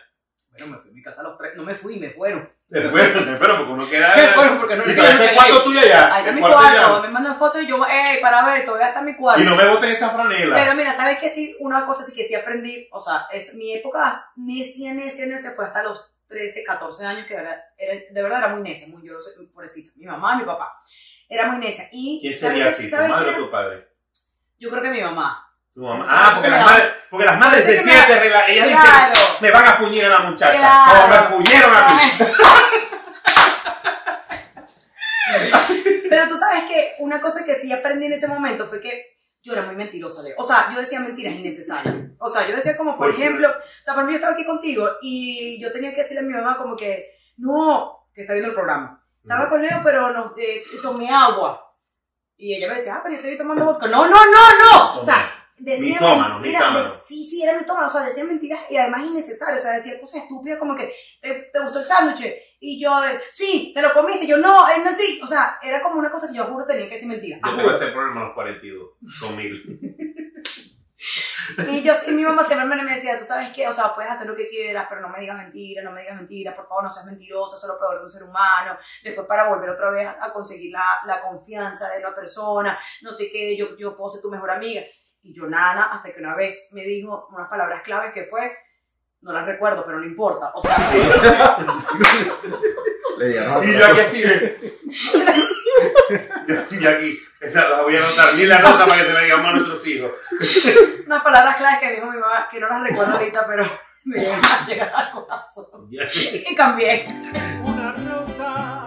[0.52, 2.52] Bueno, me fui a mi casa a los tres, no me fui, me fueron.
[2.68, 4.16] después, pero porque uno queda...
[4.16, 6.14] Me fueron porque no ¿Y no para este cuarto tuyo allá?
[6.14, 9.02] Ahí está ¿El mi cuarto me mandan fotos y yo, ey, para ver, todavía está
[9.02, 9.42] mi cuarto.
[9.42, 10.56] Y no me botes esa franela.
[10.56, 11.32] Pero mira, ¿sabes qué?
[11.32, 15.52] Sí, una cosa sí que sí aprendí, o sea, es mi época necia, necia, necia,
[15.56, 19.02] fue hasta los 13, 14 años, que era, era- de verdad era muy necia, muy
[19.08, 19.16] yo,
[19.54, 20.80] pobrecita, mi mamá, mi papá,
[21.28, 21.90] era muy necia.
[21.92, 23.88] Y, ¿Quién ¿sabes sería así, tu ¿sabes madre o tu padre?
[24.60, 25.49] Yo creo que mi mamá.
[25.80, 26.06] Tu mamá.
[26.10, 29.14] Ah, porque las, madres, porque las madres se que me ellas dicen, Claro.
[29.40, 30.58] me van a puñir a la muchacha.
[30.58, 30.92] Claro.
[30.92, 32.02] Como me puñeron a mí.
[36.10, 39.54] Pero tú sabes que una cosa que sí aprendí en ese momento fue que yo
[39.54, 40.36] era muy mentirosa, Leo.
[40.38, 41.96] O sea, yo decía mentiras innecesarias.
[42.18, 44.46] O sea, yo decía como, por ¿Por ejemplo, o sea, por mí yo estaba aquí
[44.46, 47.06] contigo y yo tenía que decirle a mi mamá como que,
[47.38, 49.02] no, que está viendo el programa.
[49.22, 51.74] Estaba con Leo, pero no, eh, tomé agua.
[52.36, 53.88] Y ella me decía, ah, pero yo estoy tomando vodka.
[53.88, 55.00] No, no, no, no.
[55.00, 56.72] O sea, decía Mitómano, mentiras.
[56.72, 57.02] mitómano.
[57.04, 57.88] sí, sí, era mitómano.
[57.88, 59.62] O sea, decía mentiras y además innecesarias.
[59.62, 62.34] O sea, decía cosas estúpidas como que, ¿te, te gustó el sándwich?
[62.60, 62.92] Y yo,
[63.32, 64.26] sí, ¿te lo comiste?
[64.26, 65.20] Y yo, no, eh, no, sí.
[65.24, 67.38] O sea, era como una cosa que yo juro tenía que decir mentira.
[67.38, 68.90] Yo Ah, ese problema a los 42
[69.22, 69.56] conmigo.
[71.72, 74.28] Y yo, y mi mamá siempre me decía, tú sabes qué, o sea, puedes hacer
[74.28, 76.92] lo que quieras, pero no me digas mentiras, no me digas mentiras, por favor, no
[76.92, 78.78] seas mentirosa, eso es lo peor de un ser humano.
[79.04, 83.12] Después para volver otra vez a, a conseguir la, la confianza de una persona, no
[83.14, 84.82] sé qué, yo, yo puedo ser tu mejor amiga.
[85.22, 88.52] Y yo nada, hasta que una vez me dijo unas palabras claves que fue,
[89.22, 90.52] no las recuerdo, pero no importa.
[90.56, 90.78] O sea,
[93.22, 94.80] Y yo aquí así de...
[96.48, 99.48] Yo, aquí, esa la voy a anotar, ni la nota para que te la digamos
[99.48, 100.12] a nuestros hijos.
[101.06, 103.70] unas palabras claves que me dijo mi mamá, que no las recuerdo ahorita, pero
[104.06, 105.90] me llegan a llegar al corazón.
[105.92, 107.06] Y cambié.
[107.64, 108.79] Una rosa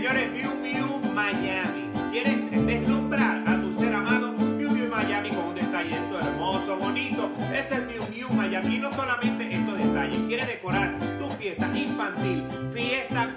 [0.00, 1.90] Señores, Miu Miu Miami.
[2.10, 4.32] ¿Quieres deslumbrar a tu ser amado?
[4.32, 7.30] Miu Miu Miami con un detallito hermoso, bonito.
[7.52, 8.76] Este es Miu Miu Miami.
[8.76, 10.18] Y no solamente estos detalles.
[10.26, 13.28] ¿Quieres decorar tu fiesta infantil, fiesta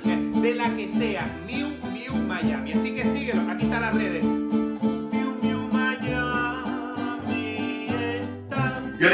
[0.41, 1.29] de la que sea?
[1.45, 2.71] Miu Miu Miami.
[2.71, 3.41] Así que síguelo.
[3.51, 4.42] Aquí están las redes.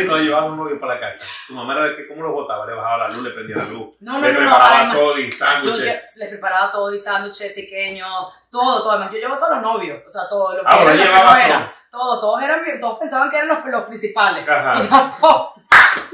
[0.10, 2.66] Cuando llevaba un novio para la casa, tu mamá era de que cómo lo botaba,
[2.66, 4.96] le bajaba la luz, le prendía la luz, No, no, le no, no, preparaba además-
[4.98, 6.02] todo y sándwiches.
[6.16, 8.10] le preparaba todo, y sándwiches, pequeños,
[8.52, 8.92] todo, todo.
[8.92, 10.94] Además, yo llevo a todos los novios, o sea, todo lo que Ah, eran, ahora
[10.96, 11.46] lo que llevaba no todo.
[11.48, 11.72] eran.
[11.92, 14.48] Todo, todos eran, todos pensaban que eran los, los principales.
[14.48, 14.78] Ajá.
[14.78, 15.18] O sea.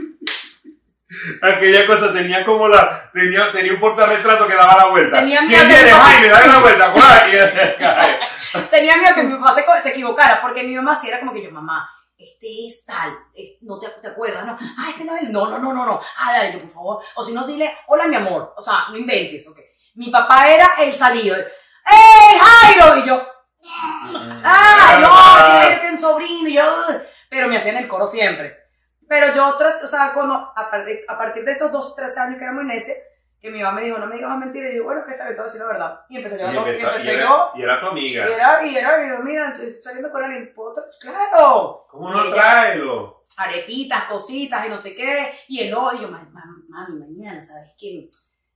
[1.42, 5.20] Aquella cosa tenía como la, tenía, tenía un portarretrato que daba la vuelta.
[5.20, 5.92] Tenía ¿Quién miedo que viene?
[5.92, 6.94] Jaime, la vuelta,
[8.70, 11.44] Tenía miedo que mi papá se, se equivocara, porque mi mamá sí era como que
[11.44, 14.58] yo, mamá, este es tal, es- no te, te acuerdas, ¿no?
[14.78, 16.02] Ah, este no es él, no, no, no, no, no.
[16.18, 17.04] Ah, dale, yo, por favor.
[17.16, 18.54] O si no, dile, hola, mi amor.
[18.58, 19.60] O sea, no inventes, ok.
[19.96, 21.36] Mi papá era el salido.
[21.38, 22.98] ¡Ey, Jairo!
[22.98, 23.22] Y yo,
[24.44, 25.92] ¡Ah, no!
[25.92, 26.64] Un sobrino, y yo,
[27.30, 28.56] pero me hacían el coro siempre.
[29.08, 30.70] Pero yo, o sea, cuando, a
[31.18, 33.04] partir, de esos dos tres años que éramos en ese,
[33.46, 35.24] que mi mamá me dijo, no me digas más mentiras, y yo, bueno, que está
[35.26, 36.02] bien, te voy a decir la verdad.
[36.10, 38.26] Y empecé, yo, Y y empezó- y empecé era, yo, y era tu y amiga.
[38.28, 42.26] era, y era, y yo, mira, estoy saliendo con alguien, ¿puedo tra- Claro, ¿Cómo no
[42.26, 43.26] Y tráelo?
[43.38, 47.42] arepitas, cositas, y no sé qué, y el odio, y yo, "Ma- ma- mami, mañana,
[47.44, 48.08] ¿sabes qué?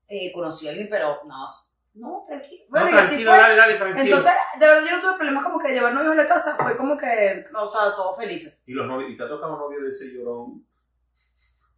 [0.07, 1.47] Eh, conocí a alguien, pero no,
[1.95, 2.63] no, tranquilo.
[2.69, 3.39] Bueno, no, y así tranquilo, fue.
[3.41, 4.03] dale, dale, tranquilo.
[4.17, 6.55] Entonces, de verdad yo no tuve problemas como que de llevar novios a la casa,
[6.55, 8.59] fue como que, o sea, todos felices.
[8.65, 10.65] y los novios, y te ha tocado novio de ese llorón,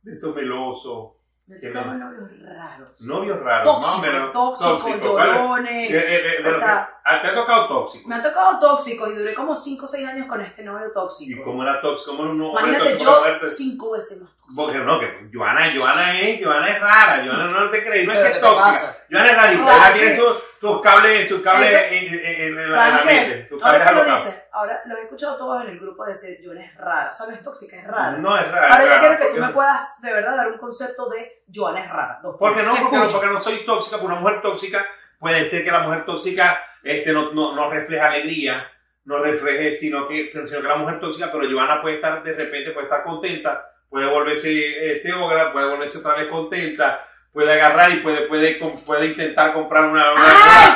[0.03, 1.17] de esos meloso,
[1.51, 1.99] Me Qué tocaban bien.
[1.99, 3.01] novios raros.
[3.01, 4.31] novios raros, más o Tóxicos, menos.
[4.31, 5.31] tóxicos, tóxicos, ¿vale?
[5.33, 5.91] llorones.
[5.91, 8.07] Eh, eh, eh, o sea- ah, te ha tocado tóxico.
[8.09, 11.41] Me han tocado tóxicos y duré como 5 o 6 años con este novio tóxico.
[11.41, 12.11] ¿Y cómo era tóxico?
[12.11, 13.11] ¿Cómo era un hombre Imagínate tóxico?
[13.11, 14.63] yo Una mujer- 5 veces más tóxico.
[14.63, 18.17] Porque no, que Joana, Joana es, Joana es rara, Joana no te crees, no es
[18.19, 18.97] que ¿qué es tóxica.
[19.11, 23.83] Joana es rarita, Ah, ella tiene sus, sus cables, sus cables en, la, mente, Ahora
[23.83, 26.77] cables que lo dices, ahora los he escuchado todos en el grupo decir, yo es
[26.77, 27.09] rara.
[27.09, 28.11] O sea, no es tóxica, es rara.
[28.11, 28.67] No es rara.
[28.67, 31.83] Ahora yo rara, quiero que tú me puedas de verdad dar un concepto de Joana
[31.83, 32.19] es rara.
[32.21, 34.85] Dos Porque no, porque porque no soy tóxica, porque una mujer tóxica
[35.19, 38.71] puede ser que la mujer tóxica este, no, no, no refleja alegría,
[39.05, 42.69] no refleje, sino que, sino que la mujer tóxica, pero Joana puede estar de repente,
[42.69, 47.97] puede estar contenta, puede volverse este ogra, puede volverse otra vez contenta, puede agarrar y
[48.01, 50.23] puede, puede, puede intentar comprar una, una-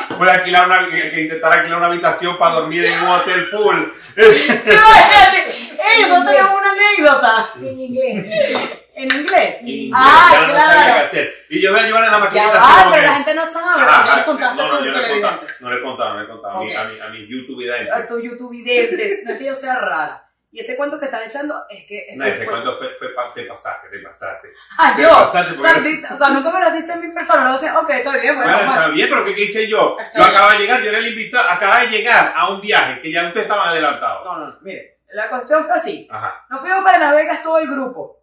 [0.10, 0.82] una- puede alquilar una,
[1.20, 3.76] intentar alquilar una habitación para dormir en un hotel full.
[4.16, 7.50] ¡Ey, nosotros tenemos una anécdota!
[7.62, 8.82] En inglés.
[8.98, 9.58] ¿En inglés?
[9.94, 11.10] Ah, ya no claro.
[11.50, 13.82] Y yo veo a Joana en la maquinita como pero que- la gente no sabe.
[13.84, 15.62] Ajá, ya le contaste no, no, yo no le he contado, televidentes.
[15.62, 16.56] no le he contado, no le he contado.
[16.58, 16.76] A mi-.
[16.76, 17.92] A mi, a mi YouTube vidente.
[17.92, 19.22] A tus YouTube videntes.
[19.26, 20.22] No es que yo sea rara.
[20.56, 22.06] Y ese cuento que estás echando es que.
[22.08, 24.54] es No, ese fue- cuento fue, fue pa- te pasaste, te pasaste.
[24.78, 25.10] Ah, Te yo.
[25.10, 27.44] pasaste O sea, o sea, nunca me lo has dicho en mi persona.
[27.50, 29.98] No sé, ok, está bien, bueno, Bueno, está bien, pero ¿qué, qué hice yo?
[30.00, 30.36] Está Yo bien.
[30.38, 33.28] acabo de llegar, yo era el invitado, acababa de llegar a un viaje que ya
[33.28, 34.24] ustedes estaban adelantados.
[34.24, 34.58] No, no, no.
[34.62, 36.08] Mire, la cuestión fue así.
[36.10, 36.46] Ajá.
[36.50, 38.22] Nos fuimos para Las Vegas todo el grupo.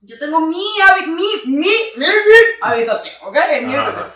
[0.00, 0.56] Yo tengo mi,
[1.08, 2.06] mi, mi, mi, mi
[2.62, 3.36] habitación, ¿ok?
[3.50, 4.12] En mi habitación.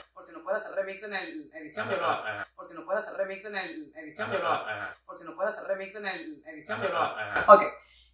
[0.51, 2.27] Puede hacer remix en el edición, Ajá, yo lo hago.
[2.27, 4.67] ajá, Por si no puede hacer remix en el edición, ajá, yo lo hago.
[4.69, 7.17] ajá, Por si no puede hacer remix en el edición, ajá, yo lo hago.
[7.17, 7.45] ajá.
[7.53, 7.63] Ok.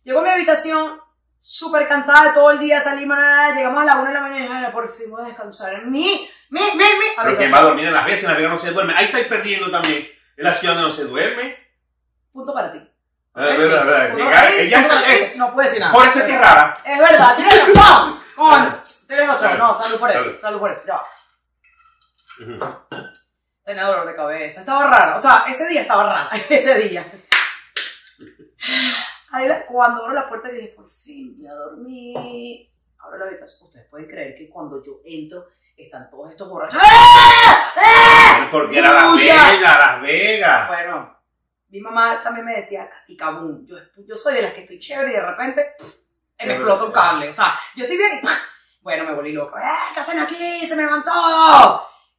[0.03, 1.01] Llego a mi habitación,
[1.40, 4.38] súper cansada de todo el día, salimos, nada, llegamos a la una de la mañana
[4.38, 6.85] y dije, "Ay, por fin voy a descansar en mi, mi, mi, mi
[7.22, 8.20] Pero ¿quién va a dormir en Las Vegas?
[8.22, 8.94] En Las Vegas no se duerme.
[8.96, 10.07] Ahí estáis perdiendo también.
[10.37, 11.57] En la ciudad donde no se duerme.
[12.33, 12.79] Punto para ti.
[13.35, 14.14] Ah, verdad, verdad.
[14.16, 15.92] Llegar- ella está- ti, eh, no puede decir nada.
[15.94, 16.79] Por eso es que es rara.
[16.85, 18.20] Es verdad, tienes razón.
[18.37, 19.59] Coño, tienes razón.
[19.59, 20.83] No, salud por eso, salud por eso.
[20.87, 21.01] Ya.
[23.64, 24.61] Tenía dolor de cabeza.
[24.61, 25.16] Estaba rara.
[25.16, 26.31] O sea, ese día estaba rara.
[26.49, 27.11] Ese día.
[29.33, 32.70] Ahí la- cuando abro la puerta dije, por fin, ya dormí.
[32.99, 33.62] abro la habitación.
[33.64, 35.46] Ustedes pueden creer que cuando yo entro,
[35.77, 36.81] están todos estos borrachos.
[36.83, 37.72] ¡Ah!
[37.77, 38.49] ¡Ah!
[38.51, 39.16] Porque era Las.
[39.16, 40.68] Vegas, Las Vegas.
[40.68, 41.18] Bueno,
[41.68, 45.11] mi mamá también me decía, y cabum, yo, yo soy de las que estoy chévere
[45.11, 45.94] y de repente pff,
[46.46, 47.29] me explota un cable.
[47.31, 48.20] O sea, yo estoy bien
[48.81, 49.59] bueno, me volví loca.
[49.61, 50.66] ¡Eh, qué hacen aquí!
[50.66, 51.12] ¡Se me levantó!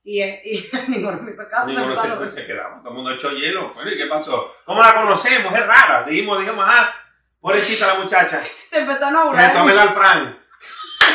[0.09, 1.67] Y, y ninguno me hizo caso.
[1.67, 3.73] Ninguno se se, se quedaba, todo el mundo echó hielo.
[3.73, 4.53] Bueno, ¿y qué pasó?
[4.63, 5.53] ¿Cómo la conocemos?
[5.53, 6.03] Es rara.
[6.03, 6.95] Dijimos, dijimos, ah,
[7.41, 8.41] pobrecita la muchacha.
[8.69, 9.43] se empezaron a Que burlar.
[9.43, 10.39] se de tome el alpran.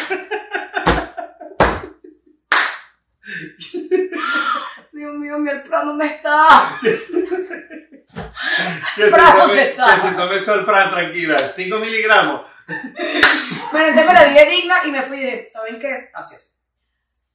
[4.93, 6.79] Dios mío, mi Alpran, ¿dónde está?
[6.83, 7.07] Que se
[9.11, 9.95] Fran, tome, ¿dónde está?
[9.95, 11.39] que se tome su alpran tranquila.
[11.39, 12.43] 5 miligramos.
[13.73, 16.11] Bueno, entonces me la di de digna y me fui dije, ¿saben qué?
[16.13, 16.55] Así es.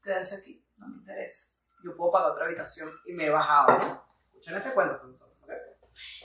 [0.04, 1.50] Quédense aquí, no me interesa.
[1.84, 3.78] Yo puedo pagar otra habitación y me he bajado.
[4.26, 5.52] Escuchen este cuento, por favor, ¿ok?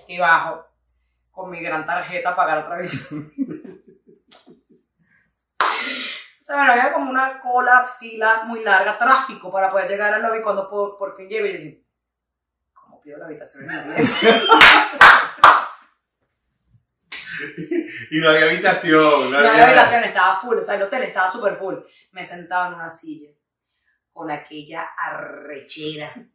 [0.08, 0.66] Y bajo
[1.30, 3.32] con mi gran tarjeta a pagar otra habitación.
[6.40, 10.22] O sea, bueno, había como una cola, fila muy larga, tráfico para poder llegar al
[10.22, 11.84] lobby cuando por, por fin llego y dije,
[12.72, 14.12] ¿cómo pido la habitación en inglés?
[18.10, 19.30] Y no había habitación.
[19.30, 21.76] No La había habitación estaba full, o sea, el hotel estaba súper full.
[22.10, 23.30] Me sentaba en una silla
[24.12, 26.12] con aquella arrechera.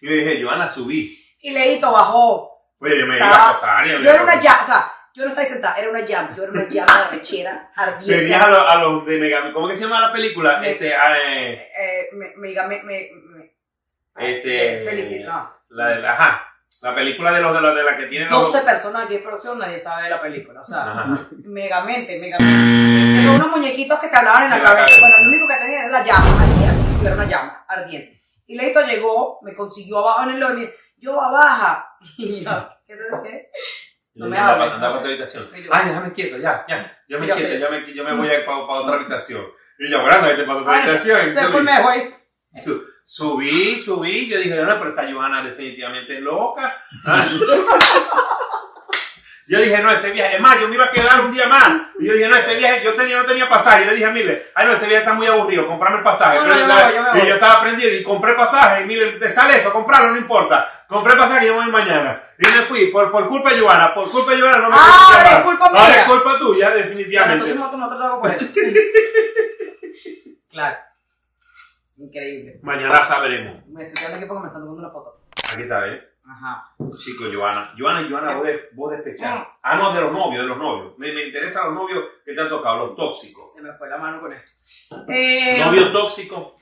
[0.00, 1.18] Yo dije, Joana, subí.
[1.40, 2.50] Y Leito bajó.
[2.80, 3.86] Oye, yo me iba a acostar.
[3.86, 6.34] Yo era una llama, o sea, yo no estaba ahí sentada, era una llama.
[6.36, 8.20] Yo era una llama de arrechera, ardiente.
[8.22, 9.52] Tenías a los, a los de Mega...
[9.52, 10.58] ¿Cómo que se llama la película?
[10.60, 13.54] Me- Este, ah, eh, Eh, me, me, me, me, me-
[14.16, 15.30] Este- Felicito.
[15.70, 16.12] la de la...
[16.12, 16.46] Ajá.
[16.82, 18.50] La película de los de, los, de la que tienen los...
[18.50, 20.62] 12 personas aquí en producción, nadie sabe de la película.
[20.62, 21.28] O sea, Ajá.
[21.44, 23.18] megamente, megamente.
[23.20, 24.86] Que son unos muñequitos que te hablaban en la cabeza.
[24.86, 25.00] cabeza.
[25.00, 25.16] Bueno,
[25.90, 28.22] era la llama, ahí, así, era una llama ardiente.
[28.46, 31.86] Y Leito llegó, me consiguió abajo en el lobby, yo abaja.
[32.16, 33.50] Y yo, ¿qué te?
[34.14, 35.50] No me Anda, hables, anda no para tu habitación.
[35.70, 36.98] Ay, déjame quieto, ya, ya.
[37.08, 39.46] Yo me quieto, yo me, yo me voy a ir para, otra habitación.
[39.78, 41.34] Y yo, bueno, vete para otra habitación.
[41.34, 41.52] Se subí.
[41.52, 42.14] fue me güey.
[42.62, 44.28] Su- subí, subí.
[44.28, 46.84] Yo dije, no, pero esta Johanna definitivamente es loca.
[49.50, 51.68] Yo dije, no, este viaje, es más, yo me iba a quedar un día más.
[51.98, 53.82] Y yo dije, no, este viaje, yo tenía, no tenía pasaje.
[53.82, 56.38] Y le dije a Mile, ay, no, este viaje está muy aburrido, comprame el pasaje.
[56.38, 58.82] No, no, Pero yo estaba- yo y yo estaba prendido y compré pasaje.
[58.82, 60.84] Y Mile, te sale eso, comprarlo, no importa.
[60.86, 62.22] Compré pasaje y yo voy mañana.
[62.38, 65.16] Y me fui, por, por culpa de Johanna, por culpa de Johanna no me Ah,
[65.16, 66.00] ahora es culpa Ahora mía.
[66.00, 67.50] es culpa tuya, definitivamente.
[67.50, 67.70] entonces no
[70.50, 70.76] claro.
[71.98, 72.60] Increíble.
[72.62, 73.66] Mañana sabremos.
[73.66, 75.20] Me estoy quedando aquí porque me están tomando una foto.
[75.52, 76.09] Aquí está, ¿eh?
[76.24, 76.74] Ajá.
[76.98, 77.74] Chico, Joana.
[77.78, 79.48] Joana, Joana, vos, de, vos despechar.
[79.62, 80.98] Ah, no, de los novios, de los novios.
[80.98, 83.52] Me, me interesan los novios que te han tocado, los tóxicos.
[83.54, 84.52] Se me fue la mano con esto.
[85.08, 86.56] Eh, Novio tóxico.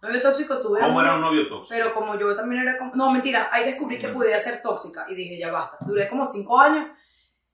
[0.00, 1.68] novio tóxico tuve ¿Cómo era un novio tóxico?
[1.68, 2.94] Pero como yo también era como...
[2.94, 3.48] No, mentira.
[3.52, 5.06] Ahí descubrí que podía ser tóxica.
[5.08, 5.78] Y dije, ya basta.
[5.84, 6.88] Duré como cinco años.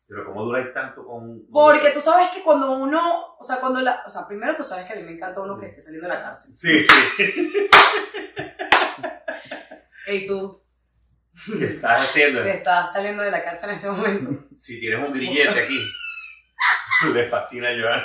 [0.06, 1.42] Pero ¿cómo duráis tanto con...?
[1.52, 3.36] Porque tú sabes que cuando uno...
[3.38, 4.02] O sea, cuando la...
[4.06, 6.14] O sea, primero tú sabes que a mí me encanta uno que esté saliendo de
[6.14, 6.52] la cárcel.
[6.52, 7.68] Sí, sí.
[10.06, 10.60] Y tú
[11.58, 12.42] ¿Qué estás haciendo?
[12.42, 14.44] se estás saliendo de la cárcel en este momento.
[14.58, 15.90] Si tienes un grillete aquí.
[17.12, 18.04] Le fascina a Joana.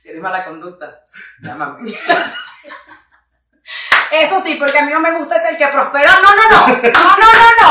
[0.00, 1.02] Si eres mala conducta,
[1.40, 1.92] llámame.
[4.10, 6.12] Eso sí, porque a mí no me gusta es el que prospera.
[6.22, 6.66] No, no, no.
[6.68, 7.68] No, no, no, no.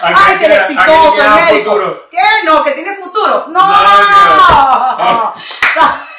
[0.00, 2.08] Ah, Ay, que exitoso, el médico.
[2.10, 2.18] ¿Qué?
[2.44, 3.46] No, que tiene futuro.
[3.48, 3.60] No.
[3.60, 5.34] No,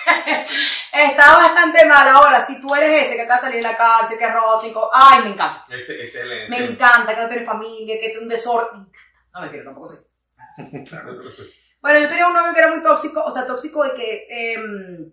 [0.93, 2.45] Está bastante mal ahora.
[2.45, 4.89] Si tú eres ese que acaba de salir de la cárcel, que es rósico.
[4.93, 5.65] Ay, me encanta.
[5.69, 6.49] Es el...
[6.49, 8.87] Me encanta que no tiene familia, que tiene un desorden.
[9.33, 9.97] No me quiero tampoco sé.
[11.83, 15.01] Bueno, yo tenía un novio que era muy tóxico, o sea, tóxico de que em,
[15.01, 15.11] eh,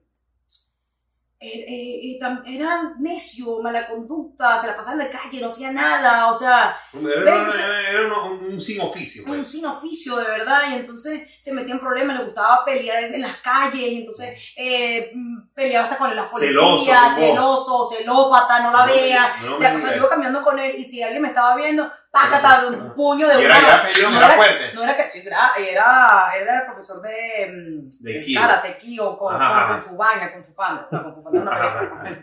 [1.42, 5.72] eh, eh, tam- era necio, mala conducta, se la pasaba en la calle, no hacía
[5.72, 9.50] nada, o sea, Era, era- era un, un sin oficio, un pues.
[9.50, 13.38] sin oficio de verdad, y entonces se metía en problemas, le gustaba pelear en, las
[13.38, 18.70] calles, y entonces eh, mm, peleaba hasta con las Celoso, policías, como- celoso, celópata, no
[18.72, 21.02] la No, vea, no o sea, o sea, yo iba caminando con él, y si
[21.02, 24.26] alguien me estaba viendo, pácata, un puño de Y era, una- era peleón, no era
[24.26, 24.74] era- fuerte.
[24.74, 29.34] No era que, sí, era, era, era el profesor de, mm, De karate, Kyo, con,
[29.34, 29.72] Ajá, con, ajá.
[29.74, 32.18] con Fu Vaina, con Fu Panda, no, con Fu Panda una película,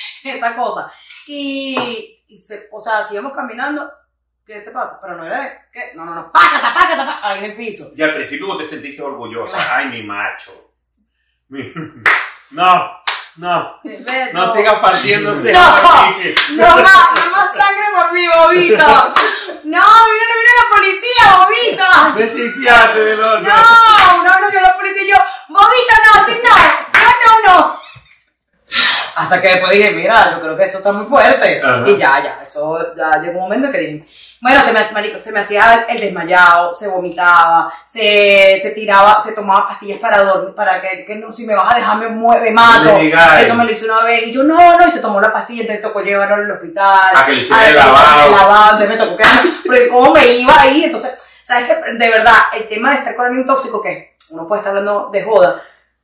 [0.24, 0.92] esa cosa.
[1.26, 3.90] Y, y se, o sea, sigamos caminando,
[4.46, 4.98] ¿qué te pasa?
[5.02, 5.92] Pero no era de, ¿qué?
[5.94, 7.90] No, no, no, pácata, pácata, pácata, ahí en el piso.
[7.96, 9.76] Y al principio vos te sentiste orgullosa.
[9.76, 10.72] Ay, mi macho.
[11.48, 11.72] Mi-
[12.52, 13.01] No,
[13.36, 13.80] no.
[13.82, 14.32] Beto.
[14.32, 15.52] No sigas partiéndose.
[15.52, 15.60] No.
[15.60, 18.86] No más, no más sangre por mi bobito.
[19.64, 19.80] No,
[20.12, 22.18] mira, mira la policía, bobito.
[22.18, 23.40] Deschifiate del otro.
[23.40, 25.16] No, no, no, yo la policía yo,
[25.48, 26.56] bobito no, así no,
[27.00, 27.81] no, no, no.
[29.16, 31.60] Hasta que después dije, mira, yo creo que esto está muy fuerte.
[31.62, 31.84] Ajá.
[31.86, 34.06] Y ya, ya, eso, ya llegó un momento que dije,
[34.42, 39.34] bueno, se me, marico, se me hacía el desmayado, se vomitaba, se, se tiraba, se
[39.34, 42.50] tomaba pastillas para dormir, para que, que no, si me vas a dejar me mueve,
[42.50, 42.98] mato.
[42.98, 44.26] Eso me lo hizo una vez.
[44.26, 47.12] Y yo, no, no, y se tomó la pastilla, entonces tocó llevarlo al hospital.
[47.14, 48.30] A que le el lavado.
[48.32, 51.12] lavado, entonces me tocó quedarme, porque cómo me iba ahí, entonces,
[51.44, 54.70] sabes que de verdad, el tema de estar con alguien tóxico, que uno puede estar
[54.70, 55.62] hablando de joda,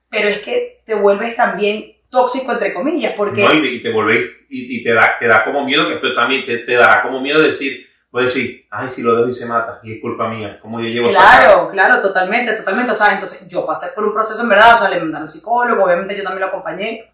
[0.09, 3.42] pero es que te vuelves también tóxico, entre comillas, porque...
[3.44, 3.53] ¿no?
[3.55, 6.14] Y, te- y te volvés, y, y te, da, te da como miedo, que esto
[6.14, 9.47] también te, te dará como miedo decir, puedes decir, ay, si lo dejo y se
[9.47, 11.11] mata, y es culpa mía, como yo llevo?
[11.11, 12.92] Claro, claro, totalmente, totalmente.
[12.92, 15.85] O sea, entonces yo pasé por un proceso en verdad, o sea, le mandaron psicólogo,
[15.85, 17.12] obviamente yo también lo acompañé.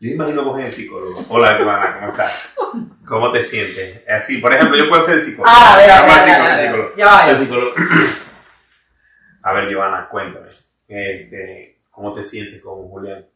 [0.00, 1.24] Yo imagino vos en el psicólogo.
[1.28, 2.54] Hola, Giovanna, ¿cómo estás?
[3.06, 4.02] ¿Cómo te sientes?
[4.08, 5.48] Así, por ejemplo, yo puedo ser el psicólogo.
[5.54, 7.36] Ah, a ver, a ver, Vamos al a ver, psicólogo, a ver.
[7.36, 7.74] psicólogo.
[7.76, 8.22] Ya va.
[9.44, 10.48] A ver, Giovanna, cuéntame.
[10.88, 13.26] Este, ¿Cómo te sientes con Julián?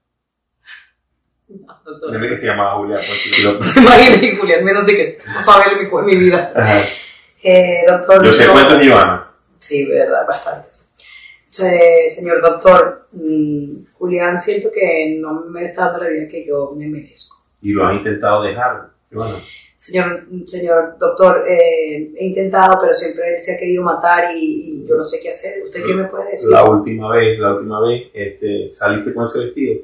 [1.49, 3.01] Dime que se llamaba Julián.
[3.07, 6.53] Pues, Imagínate, Julián, menos de que no sabe mi, mi vida.
[6.55, 6.83] Ajá.
[7.43, 8.25] Eh, doctor.
[8.25, 9.31] Yo sé yo- cuánto es Giovanna.
[9.59, 10.69] Sí, verdad, bastante.
[11.51, 16.73] Se- señor doctor, mm, Julián, siento que no me está dando la vida que yo
[16.77, 17.37] me merezco.
[17.63, 19.43] Y lo has intentado dejar, Giovanna.
[19.75, 24.87] Señor, señor doctor, eh, he intentado, pero siempre él se ha querido matar y, y
[24.89, 25.63] yo no sé qué hacer.
[25.65, 26.51] ¿Usted qué me puede decir?
[26.51, 29.81] La última vez, la última vez, este, saliste con ese vestido.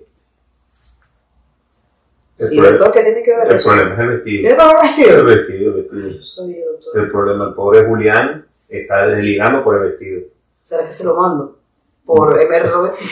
[2.39, 3.69] El, Sí, problema, doctor, ¿qué tiene que ver el eso?
[3.69, 4.43] problema es el vestido.
[4.43, 5.25] ¿Mira cómo me El vestido?
[5.25, 6.23] vestido, el vestido.
[6.25, 6.99] Soy doctor.
[7.03, 10.21] El problema, el pobre Julián está desligando por el vestido.
[10.63, 11.59] ¿Será que se lo mando?
[12.05, 12.97] Por MR Robert.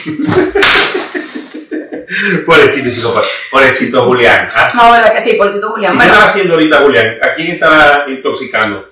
[2.45, 4.49] Pobrecito, chico, pobre- pobrecito Julián.
[4.53, 4.71] ¿ah?
[4.75, 5.93] No, verdad que sí, por cierto, Julián.
[5.95, 7.07] ¿Y qué Bueno, está haciendo ahorita Julián?
[7.21, 8.85] ¿A quién estará intoxicando?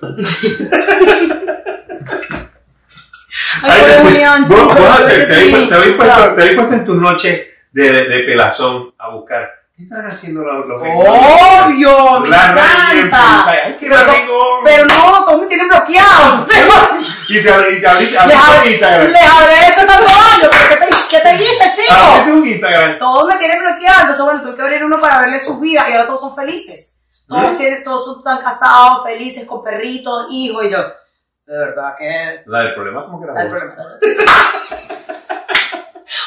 [3.62, 5.66] ay, pobre Julián, vos- chico, vos te, te habéis sí.
[5.68, 9.50] te habéis puesto, te habéis puesto en tus noches de, de, de pelazón a buscar.
[9.80, 13.46] ¿Qué están haciendo los, los Obvio, me La encanta.
[13.50, 16.44] ¡Ay, qué Pero, pero no, todos me tienen bloqueado.
[17.30, 17.88] Y te abrí- y te
[18.26, 19.06] Les Instagram.
[19.08, 21.94] les habré hecho tanto daño, pero ¿qué te, qué te hice, chico?
[21.94, 22.98] Abriste un Instagram.
[22.98, 25.92] Todos me tienen bloqueado, entonces bueno, tuve que abrir uno para verle sus vidas y
[25.92, 27.00] ahora todos son felices.
[27.26, 30.78] Todos, tienen, todos están casados, felices, con perritos, hijos y yo.
[31.46, 33.42] De verdad que La del problema, ¿cómo que era?
[33.42, 33.58] el vos?
[33.58, 33.98] problema.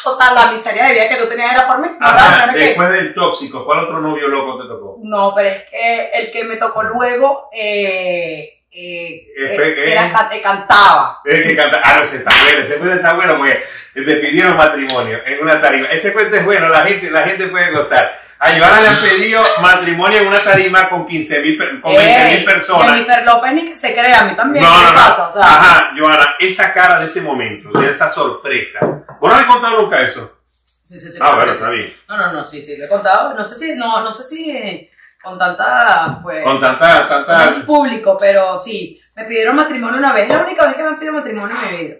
[0.06, 1.88] o sea, la miseria de vida que tú tenías era por mí.
[2.00, 4.98] Ajá, no, no, que- después del tóxico, ¿cuál otro novio loco te tocó?
[5.04, 11.22] no, pero es que el que me tocó luego eh, eh, era, eh, cantaba.
[11.26, 13.64] Es que canta, ah, no, ese está bueno, ese cuento está bueno porque
[13.94, 15.88] te pidieron matrimonio en una tarima.
[15.88, 18.23] Ese cuento es bueno, la gente, la gente puede gozar.
[18.46, 22.36] A Giovanna le han pedido matrimonio en una tarima con 15 mil, con 20 Ey,
[22.36, 22.92] mil personas.
[22.94, 24.66] Jennifer López ni que se crea, a mí también.
[24.66, 24.96] No, ¿qué no, no.
[24.98, 25.30] pasa?
[25.30, 28.80] O sea, Ajá, Giovanna, esa cara de ese momento, de esa sorpresa.
[29.22, 30.40] ¿Vos no le has contado nunca eso?
[30.84, 31.94] sí, sí, sí, Ah, bueno, está bien.
[32.10, 33.34] No, no, no, sí, sí, lo he contado.
[33.34, 34.90] No sé si, no, no sé si eh,
[35.24, 37.66] con tanta, pues, Con tanta, con tanta.
[37.66, 40.24] público, pero sí, me pidieron matrimonio una vez.
[40.30, 41.96] Es la única vez que me han pedido matrimonio en mi vida.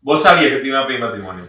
[0.00, 1.48] Vos sabías que te iban a pedir matrimonio.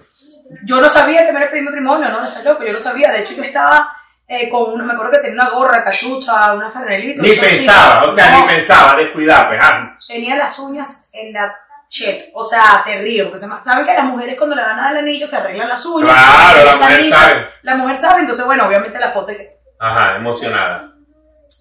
[0.66, 2.82] Yo no sabía que me iban a pedir matrimonio, no, no está loco, yo no
[2.82, 3.12] sabía.
[3.12, 3.94] De hecho, yo estaba
[4.30, 7.22] eh, con una, me acuerdo que tenía una gorra, cachucha, una franelita.
[7.22, 7.40] Ni así.
[7.40, 9.60] pensaba, o sea, No, ni pensaba, descuidado, pues.
[9.62, 9.98] ah.
[10.08, 11.52] tenía las uñas en la
[11.90, 14.92] chet, o sea, terrible, porque se saben que las mujeres cuando le van a dar
[14.92, 16.14] el anillo se arreglan las uñas.
[16.14, 17.48] Claro, la mujer sabe.
[17.64, 20.94] La mujer sabe, entonces bueno, obviamente la foto que Ajá, emocionada.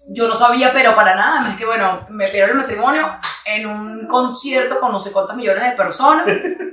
[0.09, 4.05] yo no sabía, pero para nada, más que bueno, me pidieron el matrimonio en un
[4.07, 6.25] concierto con no sé cuántos millones de personas.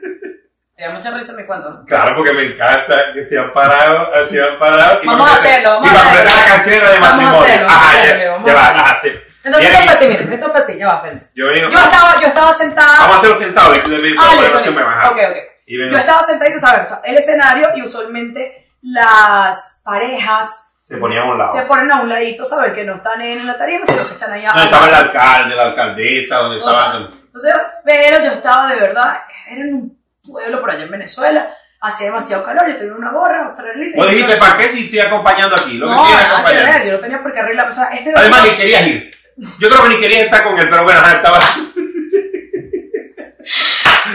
[0.77, 1.85] Te da mucha risa mi cuento, ¿no?
[1.87, 5.01] Claro, porque me encanta que se han parado, se han parado.
[5.03, 6.11] y Vamos a hacerlo, vamos y a hacerlo.
[6.21, 7.41] aprender la canción de Vamos a matrimonio.
[7.41, 9.95] hacerlo, vamos a Ajá, hacerlo, ya, vamos ya a va, ajá, te- Entonces esto fue
[9.95, 11.31] así, miren, esto fue así, ya va, espérense.
[11.35, 11.47] Yo.
[11.55, 12.99] Yo estaba, yo estaba sentada.
[12.99, 14.73] Vamos a hacerlo sentado, de, de, de, Ah, listo, listo.
[14.73, 14.83] me.
[14.83, 15.37] Ok, ok.
[15.67, 16.85] Y Yo estaba sentada y ¿sabes?
[16.85, 21.53] O sea, el escenario y usualmente las parejas se ponían a un lado.
[21.57, 22.75] se ponen a un ladito, ¿sabes?
[22.75, 24.49] Que no están en la tarima, sino que están allá.
[24.53, 27.03] Donde estaba el alcalde, la alcaldesa, donde estaban.
[27.27, 29.19] Entonces, pero yo estaba de verdad,
[29.51, 29.96] era en un
[30.27, 33.99] pueblo por allá en Venezuela, hacía demasiado calor, yo tenía una gorra, un franelita.
[33.99, 35.79] Vos dijiste, ¿para qué si estoy acompañando aquí?
[35.79, 37.85] Lo que No, es nada que ver, yo no tenía por qué arreglar, o sea,
[37.95, 39.11] este Además, ni querías ir.
[39.59, 41.39] Yo creo que ni querías estar con él, pero bueno, estaba.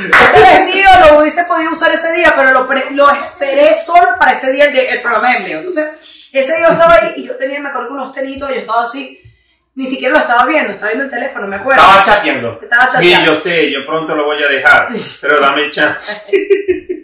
[0.03, 4.33] Este vestido lo hubiese podido usar ese día, pero lo, pre- lo esperé solo para
[4.33, 5.59] este día, el, de- el programa de empleo.
[5.59, 5.89] Entonces,
[6.31, 9.21] ese día yo estaba ahí y yo tenía, me acuerdo, unos tenitos, yo estaba así,
[9.75, 11.81] ni siquiera lo estaba viendo, estaba viendo el teléfono, me acuerdo.
[11.81, 12.59] Estaba chateando.
[12.61, 13.33] Estaba Sí, chateando.
[13.35, 14.89] yo sé, yo pronto lo voy a dejar,
[15.21, 16.21] pero dame chance.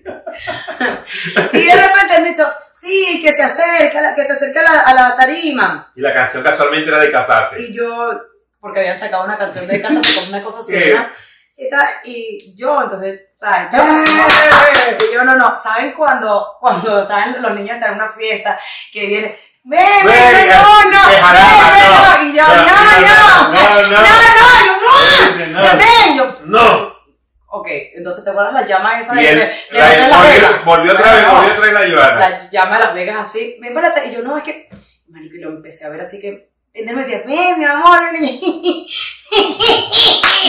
[1.54, 2.44] Y de repente han dicho,
[2.76, 5.92] sí, que se acerca, la- que se acerca a la, a la tarima.
[5.96, 7.60] Y la canción casualmente era de casarse.
[7.62, 8.12] Y yo,
[8.60, 10.74] porque habían sacado una canción de casa con una cosa así,
[11.60, 13.30] y tal, y yo, entonces,
[15.10, 18.60] y yo, no, no, ¿saben cuando, cuando están, los niños están en una fiesta,
[18.92, 19.40] que viene,
[19.70, 21.98] ven, ven, no, no, jalaban, ven, no.
[22.00, 24.00] no, y yo, no, no, no, no, no,
[25.48, 26.94] no, no, ven, yo, no.
[27.48, 29.52] ok, entonces te acuerdas la llama esa de, de, de,
[30.64, 31.36] volvió, otra vez, No.
[31.36, 32.30] volvió otra vez la Joana.
[32.30, 34.70] la llama de Las Vegas así, ven para y yo no, es que,
[35.10, 38.24] marico, y lo empecé a ver así que, él me decía, ven, mi amor, ven,
[38.24, 38.88] y-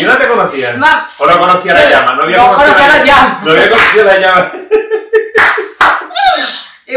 [0.00, 0.74] Yo no te conocía.
[0.76, 3.40] Ma- O no conocía la llama, no había No conocido la llama.
[3.42, 4.52] No había conocido la llama.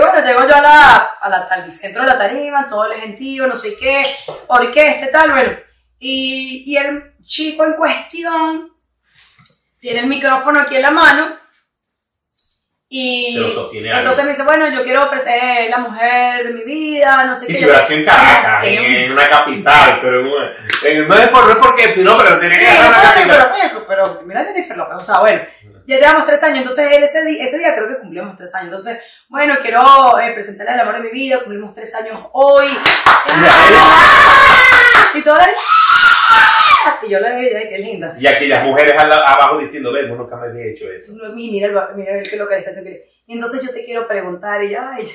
[0.09, 3.47] Bueno, llego yo a la, a la- al centro de la tarima, todo el gentío,
[3.47, 4.03] no sé qué,
[4.47, 5.57] orquesta y tal, bueno.
[5.99, 8.71] Y, y el chico en cuestión
[9.79, 11.37] tiene el micrófono aquí en la mano
[12.93, 17.45] y entonces me dice, bueno, yo quiero ser la mujer de mi vida, no sé
[17.45, 17.57] Y qué.
[17.59, 20.51] si hubiera sido en Caracas, en, en una capital, pero en una-
[20.85, 23.51] en- no es por, no es porque, no, pero tenía Sí, que una no, capital.
[23.55, 25.41] pero, pero, pero mira Jennifer López, o sea, bueno,
[25.87, 28.65] ya llevamos tres años, entonces él ese, día, ese día creo que cumplimos tres años,
[28.67, 32.67] entonces, bueno, quiero eh, presentarle el amor de mi vida, cumplimos tres años hoy,
[35.13, 35.53] y toda la...
[37.03, 38.15] y yo dije, ay, qué linda.
[38.19, 41.11] Y aquellas mujeres al abajo diciendo, ven, vos nunca me había hecho eso.
[41.11, 42.63] Y mira, el, mira el que lo que
[43.27, 45.09] entonces yo te quiero preguntar, y yo, ay, y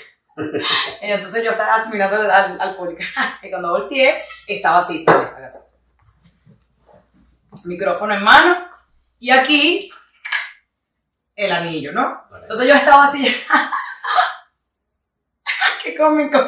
[1.11, 3.03] entonces yo estaba mirando al, al, al público,
[3.43, 5.59] y cuando volteé, estaba así, así.
[7.67, 8.69] micrófono en mano,
[9.19, 9.91] y aquí
[11.35, 12.23] el anillo, ¿no?
[12.43, 13.27] Entonces yo estaba así,
[15.83, 16.39] qué cómico.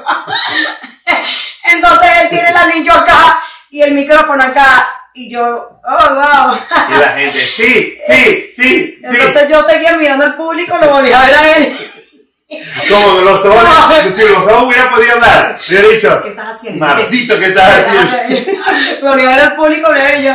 [1.65, 6.59] Entonces él tiene el anillo acá y el micrófono acá, y yo, oh, wow.
[6.95, 9.01] Y la gente, sí, sí, sí, sí.
[9.03, 11.93] Entonces yo seguía mirando al público, lo volví a ver a él.
[12.89, 13.69] Como los ojos,
[14.17, 16.87] si los ojos hubieran podido hablar, le hubiera dicho, ¿Qué estás haciendo?
[16.87, 18.53] Marcito, ¿qué estás haciendo?
[19.03, 20.33] Volví a ver al público, le y yo,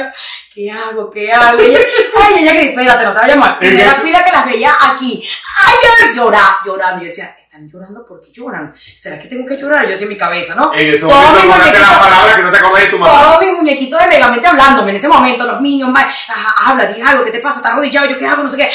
[0.53, 1.09] ¿qué hago?
[1.09, 1.59] ¿Qué hago?
[1.59, 1.79] Y ella,
[2.21, 3.57] ay, ella que espérate, no te vayas mal.
[3.57, 5.27] Primera Ella- fila que las veía aquí.
[5.65, 7.01] Ay, yo lloraba, llorando.
[7.01, 8.73] Y yo decía, están llorando porque lloran.
[8.99, 9.87] ¿Será que tengo que llorar?
[9.87, 10.73] Yo en mi cabeza, ¿no?
[10.73, 13.19] En ese momento, mi muñequito- la palabra que no te de tu mamá.
[13.19, 16.99] Todos mis muñequitos de Megamente hablándome en ese momento, los niños, ma- ajá, habla, di
[16.99, 17.57] algo, ¿qué te pasa?
[17.57, 18.09] ¿Estás arrodillado?
[18.09, 18.41] ¿Yo qué hago?
[18.43, 18.71] No sé qué.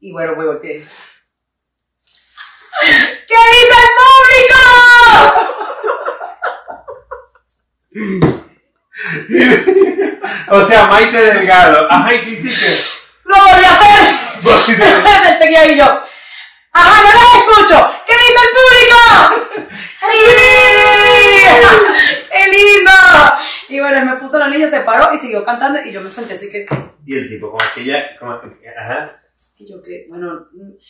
[0.00, 0.86] Y bueno, voy volteé.
[2.80, 3.88] ¿Qué dice el
[7.90, 8.38] público?
[10.50, 11.86] O sea, Maite Delgado.
[11.90, 12.80] Ajá, ¿y qué hiciste?
[13.24, 14.14] ¡Lo volví a hacer!
[15.38, 16.00] Seguía ahí yo.
[16.78, 17.76] ¡Ajá, no las escucho!
[18.06, 18.98] ¿Qué dice el público?
[20.08, 20.20] ¡Sí!
[22.30, 22.92] ¡Qué lindo!
[23.68, 26.10] Y bueno, él me puso la niña, se paró y siguió cantando y yo me
[26.10, 26.66] senté así que...
[27.04, 29.20] Y el tipo, como aquella, como, ajá.
[29.56, 30.46] Y yo que, bueno...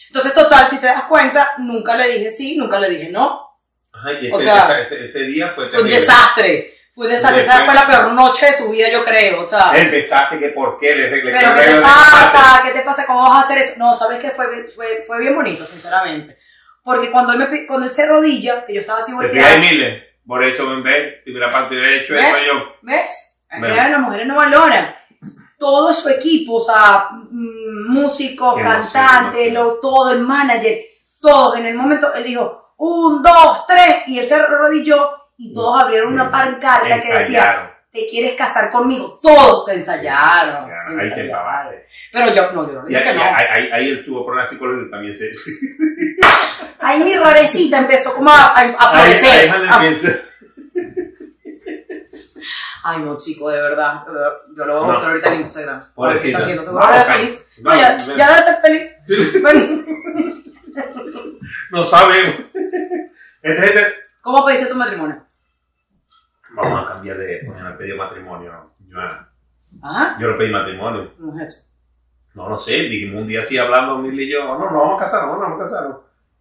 [0.09, 3.49] Entonces, total, si te das cuenta, nunca le dije sí, nunca le dije no.
[3.93, 6.78] Ajá, y ese, O sea, ese, ese día fue Fue un desastre.
[6.99, 7.43] Un desastre.
[7.43, 9.43] Esa fue la peor noche de su vida, yo creo.
[9.43, 9.71] O sea...
[9.73, 12.63] Empezaste que por qué le le- Pero ¿qué te pasa?
[12.65, 13.07] ¿Qué te pasa?
[13.07, 13.75] ¿Cómo vas a hacer eso?
[13.79, 14.33] No, ¿sabes qué?
[14.33, 16.37] Fue, fue, fue bien bonito, sinceramente.
[16.83, 20.09] Porque cuando él, me, cuando él se rodilla, que yo estaba así Te volteada, Miller.
[20.27, 22.47] Por eso, ven, ven, si hubiera parte de hecho eso ¿ves?
[22.47, 22.75] yo.
[22.83, 23.43] ¿Ves?
[23.49, 24.97] Acá las mujeres no valoran.
[25.57, 30.81] Todo su equipo, o sea, mm, músicos, cantantes, todo, el manager,
[31.21, 31.59] todos.
[31.59, 36.13] En el momento, él dijo, un, dos, tres, y él se arrodilló y todos abrieron
[36.13, 37.75] una pancarta que decía.
[37.91, 39.19] ¿te quieres casar conmigo?
[39.23, 40.69] Todos te ensayaron.
[40.69, 41.33] Ya, Ahí te.
[42.13, 43.23] Pero yo, no, yo no dije que no.
[43.23, 45.17] ahí, ahí, ahí él tuvo problemas psicológicos también.
[45.17, 45.31] Se,
[46.81, 48.75] Ahí mi rarecita empezó como a, a, a ahí, ahí
[49.19, 49.45] florecer.
[49.47, 50.19] es donde Ah, empieza.
[52.85, 54.05] Ay, no, chico, de verdad.
[54.57, 54.93] Yo lo voy a No.
[54.93, 55.85] buscar ahorita en Instagram.
[55.97, 56.73] A ver ¿Qué está haciendo?
[56.73, 57.15] No, debe ser calma.
[57.15, 57.47] feliz.
[57.63, 58.17] No, No, ya, no.
[58.17, 58.97] ya debe ser feliz.
[59.43, 59.85] Bueno,
[61.71, 62.35] No sabemos.
[63.43, 63.87] Este, este,
[64.21, 65.25] ¿Cómo pediste tu matrimonio?
[66.59, 69.29] Vamos a cambiar de poner el pedido matrimonio, Joana.
[69.83, 70.17] ¿Ah?
[70.21, 71.13] Yo no pedí matrimonio.
[71.19, 71.65] No es eso.
[72.35, 75.05] No lo sé, dijimos un día así hablando, Mil y yo, no, no, vamos a
[75.05, 75.99] casarnos, no, vamos a casarnos.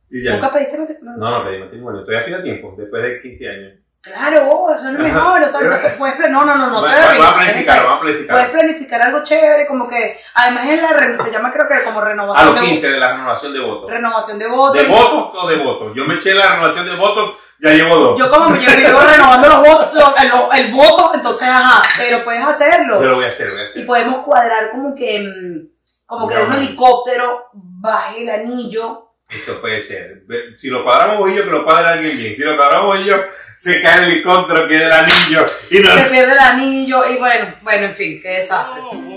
[0.10, 0.34] Y ya.
[0.34, 1.18] ¿Nunca pediste matrimonio?
[1.20, 3.74] No, no pedí matrimonio, estoy aquí a tiempo, después de 15 años.
[4.08, 5.24] Claro, eso no es Ajá.
[5.24, 5.42] mejor.
[5.44, 6.82] O sea, puedes no, no, no, no.
[6.82, 8.52] Va- te Vamos risa, a planificar, vamos a Puedes planificar.
[8.52, 10.20] planificar algo chévere, como que.
[10.34, 10.90] Además, es la
[11.24, 13.90] se llama, creo que como A renovación los de 15 de la renovación de votos.
[13.92, 14.74] Renovación de votos.
[14.82, 15.94] ¿De votos o de votos?
[15.96, 18.20] Yo me eché la renovación de votos, ya llevo dos.
[18.20, 20.16] Yo como me llevo renovando los votos, lo-
[20.52, 23.02] el, el voto, entonces, ajá, pero puedes hacerlo.
[23.02, 23.86] Yo lo voy a hacer, voy a Y hacer.
[23.86, 25.68] podemos cuadrar como que, mm,
[26.06, 29.07] como que de un helicóptero baje el anillo.
[29.30, 30.24] Eso puede ser.
[30.56, 32.36] Si lo cuadramos vos y yo, que lo cuadre alguien bien.
[32.36, 33.18] Si lo cuadramos vos y yo,
[33.58, 35.46] se cae el helicóptero, queda el anillo.
[35.70, 35.92] Y no.
[35.92, 38.82] Se pierde el anillo y bueno, bueno, en fin, qué desastre.
[38.82, 39.17] Oh,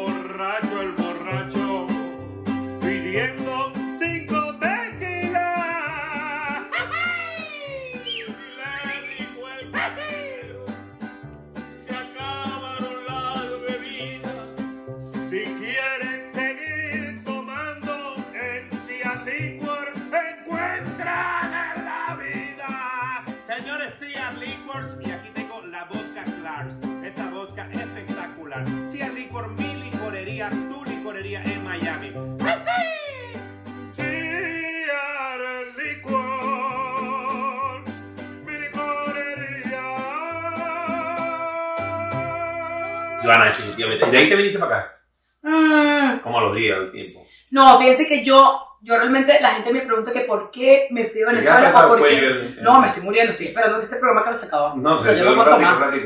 [43.31, 44.07] Joana, definitivamente.
[44.07, 44.97] ¿Y de ahí te viniste para acá?
[45.43, 47.27] Mm, ¿Cómo a los días, al tiempo?
[47.51, 51.23] no, fíjense que yo, yo realmente, la gente me pregunta que por qué me fui
[51.23, 52.19] a Venezuela o por pues, qué.
[52.19, 54.75] el- No, me estoy muriendo, estoy esperando que este programa que se acaba.
[54.77, 55.91] No, o sea, yo no puedo tomar.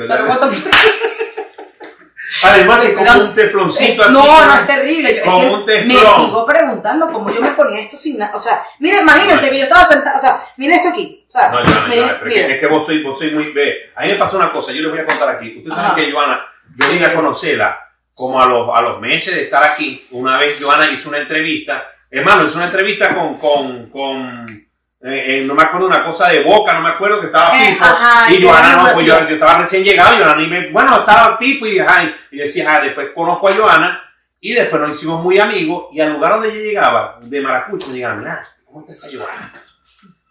[2.42, 3.24] Además, como cuidado.
[3.26, 4.12] un tefloncito Eh, así.
[4.14, 5.14] no, no, es terrible.
[5.14, 8.34] Yo, es un me sigo preguntando cómo yo me ponía esto sin nada.
[8.34, 10.18] O sea, mire, imagínense que yo estaba sentada.
[10.18, 11.24] O sea, miren esto aquí.
[11.28, 12.50] O sea, No, miren, es que- miren.
[12.52, 13.52] es que vos sois, vos sois muy...
[13.52, 15.58] Ve, a mí me pasó una cosa, yo les voy a contar aquí.
[15.58, 16.40] Ustedes saben que Joana,
[16.76, 17.78] yo vine a conocerla
[18.14, 20.06] como a los, a los meses de estar aquí.
[20.12, 21.84] Una vez Joana hizo una entrevista.
[22.10, 23.38] Hermano, hizo una entrevista con...
[23.38, 24.64] con, con
[25.06, 27.72] eh, eh, no me acuerdo una cosa de boca, no me acuerdo que estaba Eh,
[27.72, 27.84] Pipo.
[27.84, 31.66] ajá, y Joana no, pues yo, estaba recién llegado, Joana y me, bueno, estaba Pipo
[31.66, 34.00] y, ajá, y decía, ah, después conozco a Joana
[34.40, 37.96] y después nos hicimos muy amigos y al lugar donde yo llegaba, de Maracucho, me
[37.96, 39.52] llegaban, mira, ¿cómo está esa Joana?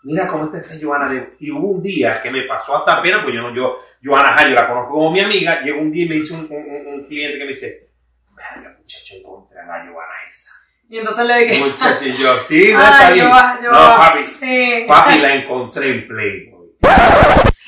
[0.02, 1.08] Mira cómo está esa Joana.
[1.10, 1.36] de-".
[1.40, 4.44] Y hubo un día que me pasó hasta pena, pues yo no, yo, Joana, ajá,
[4.48, 7.08] yo la conozco como mi amiga, llegó un día y me dice un, un- un
[7.08, 7.88] cliente que me dice,
[8.36, 10.52] verga, muchacho, encontré a la Joana esa.
[10.90, 11.60] Y entonces le dije.
[11.64, 13.26] Muchacho, y yo, sí, no Ay, está bien.
[13.30, 14.86] yo- yo- No, papi, Sí.
[14.88, 16.68] Papi, la encontré en Playboy.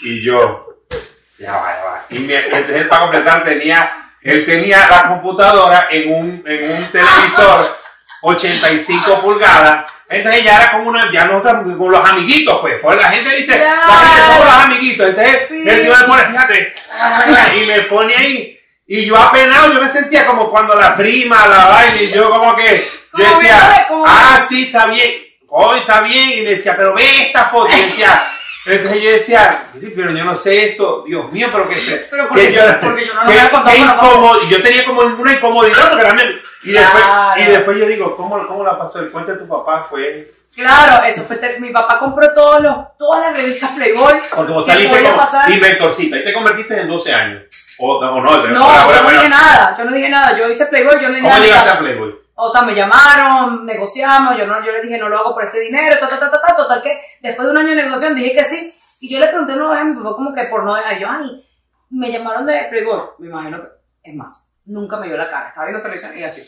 [0.04, 0.68] Y yo,
[1.40, 2.06] ya va, ya va.
[2.10, 6.92] Y me, entonces él para completar tenía, él tenía la computadora en un, en un
[6.92, 7.66] televisor
[8.22, 9.92] 85 pulgadas.
[10.08, 12.76] Entonces ya era como una, ya no con los amiguitos, pues.
[12.82, 15.10] Porque la gente dice, la gente somos los amiguitos.
[15.10, 15.64] Entonces Sí.
[15.68, 16.74] el tío me pone, fíjate,
[17.56, 18.60] y me pone ahí.
[18.88, 22.56] Y yo apenado, yo me sentía como cuando la prima, la vaina, y yo como
[22.56, 22.88] que,
[23.18, 25.12] yo Como decía, como- ah, sí, está bien,
[25.47, 28.24] hoy está bien, y decía, pero ve esta decía,
[28.66, 32.24] entonces yo decía, "Sí, pero yo no sé esto, Dios mío, pero que se, Pero
[32.24, 35.01] que porque, yo, porque yo no lo que- había contado que incómodo, yo tenía como
[35.01, 36.30] una incomodidad, porque también,
[36.63, 37.41] y después, Claro.
[37.41, 38.99] y después yo digo, ¿cómo, cómo la pasó?
[38.99, 41.38] El cuento de tu papá fue, Claro, eso fue.
[41.59, 44.13] Mi papá compró todos los, todas las revistas Playboy.
[44.34, 45.51] porque vos que saliste como pasar.
[45.51, 47.43] inventorcita, y te convertiste en 12 años,
[47.78, 49.76] o, o no, No, ahora, yo ahora, no dije nada.
[49.78, 50.38] Yo no dije nada.
[50.39, 51.45] Yo hice Playboy, yo no dije ¿Cómo nada.
[51.45, 52.16] llegaste a Playboy?
[52.38, 55.62] O sea, me llamaron, negociamos, yo no, yo le dije no lo hago por este
[55.62, 58.34] dinero, ta, ta, ta, ta, ta, total que después de un año de negociación dije
[58.34, 61.00] que sí, y yo le pregunté una vez mi papá como que por no dejar,
[61.00, 61.48] yo, ay,
[61.92, 63.68] me llamaron de Playboy, me imagino que,
[64.04, 66.46] es más, nunca me vio la cara, estaba viendo televisión y así,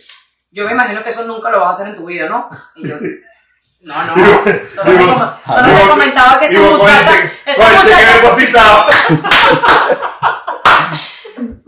[0.52, 2.50] yo me imagino que eso nunca lo vas a hacer en tu vida, ¿no?
[2.76, 2.98] Y yo,
[3.80, 4.14] no, no,
[4.76, 8.88] solo me, me comentaba que esa muchacha, esa muchacha.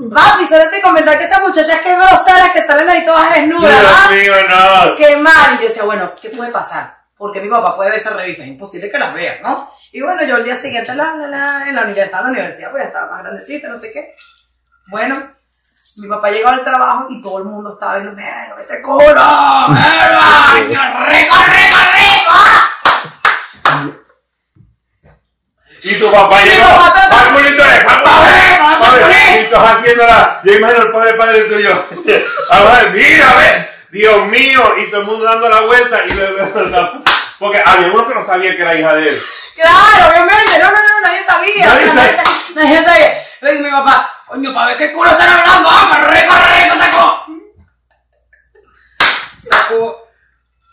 [0.09, 3.73] papi, solo te comentaba que esa muchacha es que grosera, que salen ahí todas desnudas,
[3.73, 4.07] ¿ah?
[4.09, 4.95] Dios mío, no.
[4.95, 5.55] qué mal.
[5.55, 6.97] Y yo decía, bueno, ¿qué puede pasar?
[7.17, 9.71] Porque mi papá puede ver esas revistas, es imposible que las vea, ¿no?
[9.91, 12.71] Y bueno, yo el día siguiente, la, la, la, en la, estaba en la universidad,
[12.71, 14.13] pues ya estaba más grandecita, no sé qué.
[14.87, 15.31] Bueno,
[15.97, 19.03] mi papá llegó al trabajo y todo el mundo estaba viendo, mira, este culo,
[19.69, 22.31] mira, rico, rico, rico.
[25.81, 27.33] Y tu papá llegó, papá, trata-
[27.87, 27.98] va
[28.97, 31.71] y estás haciéndola, yo imagino el padre padre tuyo,
[32.49, 36.11] a ver, mira, a ver, Dios mío, y todo el mundo dando la vuelta, y
[36.11, 36.89] le- le- le-
[37.39, 39.23] porque había uno que no sabía que era hija de él,
[39.55, 41.65] Claro, obviamente, no, no, no, nadie sabía.
[41.65, 42.23] Nadie sabía.
[42.55, 43.25] Nadie sabía.
[43.41, 47.25] Y mi papá, coño, para ver qué culo están hablando, ah, rico, rico, sacó.
[49.41, 50.07] Sacó.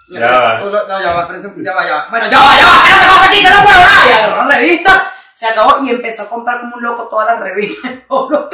[0.09, 0.59] Ya va.
[0.61, 2.07] No, ya va, ya va, ya va.
[2.11, 3.43] Bueno, ya va, ya va, ¿qué no te pasa aquí?
[3.43, 4.07] Que no puedo nada.
[4.09, 7.41] Y agarró la revista, se acabó y empezó a comprar como un loco todas las
[7.41, 7.93] revistas.
[8.09, 8.49] Todo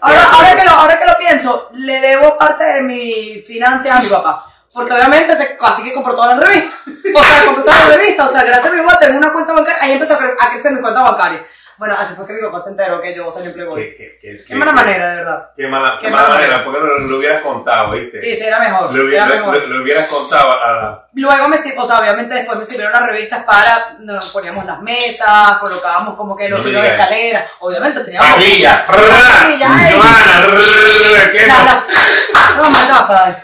[0.00, 4.00] ahora, ahora, que lo, ahora que lo pienso, le debo parte de mi financia a
[4.00, 4.50] mi papá.
[4.72, 6.74] Porque obviamente se, así que compró todas las revistas.
[7.14, 8.28] O sea, compró todas las revistas.
[8.28, 9.82] O sea, gracias a mi papá tengo una cuenta bancaria.
[9.82, 11.46] Ahí empezó a crecer mi cuenta bancaria.
[11.76, 13.82] Bueno, así fue que mi papá se enteró que yo salí en Playboy.
[13.82, 15.50] Qué, qué, qué, Qué mala manera, de verdad.
[15.56, 18.18] Qué mala, Qué qué mala mala manera, porque lo, lo hubieras contado, ¿viste?
[18.18, 18.94] Sí, sí, era mejor.
[18.94, 19.58] Lo, hubi- Era mejor.
[19.58, 21.08] lo- lo hubieras contado a la...
[21.14, 25.58] Luego me o sea, obviamente después me sirvieron las revistas para, nos poníamos las mesas,
[25.58, 27.46] colocábamos como que los hilos de escalera.
[27.60, 28.30] Obviamente teníamos.
[28.30, 28.86] Parrilla,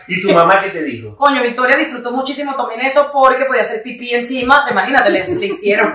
[0.07, 1.17] ¿Y tu mamá qué te dijo?
[1.17, 4.65] Coño, Victoria disfrutó muchísimo también eso porque podía hacer pipí encima.
[4.65, 5.95] Te imagínate, le hicieron.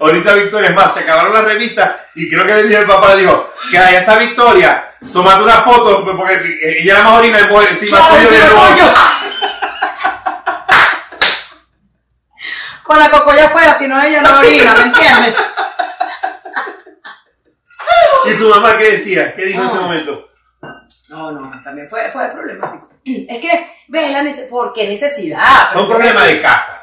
[0.00, 3.14] Ahorita Victoria, es más, se acabaron las revistas y creo que le dije al papá,
[3.14, 7.70] le dijo, que ahí está Victoria, tomate una foto, porque ella era más orina pues,
[7.72, 8.38] encima tuyo de.
[12.84, 15.34] Con la cocoya afuera, si no ella no orina, ¿me entiendes?
[18.24, 19.34] ¿Y tu mamá qué decía?
[19.34, 20.28] ¿Qué dijo en ese momento?
[21.10, 22.88] No, no, también fue, fue problemático.
[23.04, 25.72] Es que, ves, la nece- ¿por qué necesidad?
[25.72, 26.77] Fue un problema de casa.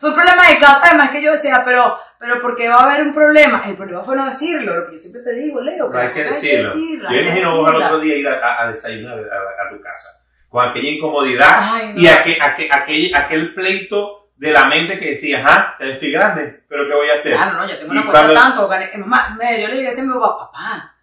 [0.00, 2.92] Fue un problema de casa, además que yo decía, pero, pero ¿por qué va a
[2.92, 3.62] haber un problema?
[3.66, 6.24] El problema fue no decirlo, lo que yo siempre te digo, Leo, que hay que
[6.24, 6.74] decirlo.
[6.74, 6.78] Yo
[7.08, 9.80] hay que imagino vos al otro día ir a, a- a desayunar a, a- tu
[9.82, 10.08] casa,
[10.48, 12.00] con aquella incomodidad Ay, no.
[12.00, 16.86] y aquel, aquel, aquel, aquel pleito de la mente que decía, ajá, estoy grande, pero
[16.86, 17.34] ¿qué voy a hacer?
[17.34, 18.68] Claro, no, yo tengo una cuenta cuando- tanto.
[18.68, 20.94] gané- mamá, me- yo le dije a mi papá, papá,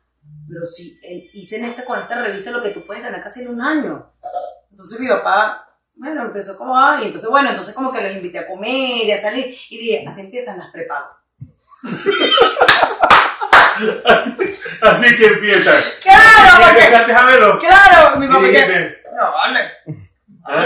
[0.47, 3.41] pero si eh, hice en esta, con esta revista lo que tú puedes ganar casi
[3.41, 4.11] en un año.
[4.71, 5.64] Entonces mi papá,
[5.95, 9.21] bueno, empezó como, ay, entonces bueno, entonces como que los invité a comer y a
[9.21, 9.57] salir.
[9.69, 11.07] Y dije, así empiezan las prepago.
[14.81, 15.75] Así que empiezan.
[16.01, 16.65] ¡Claro!
[16.65, 17.59] Porque- a verlo.
[17.59, 18.17] ¡Claro!
[18.19, 19.71] Mi papá, que, no, vale.
[20.45, 20.61] ah,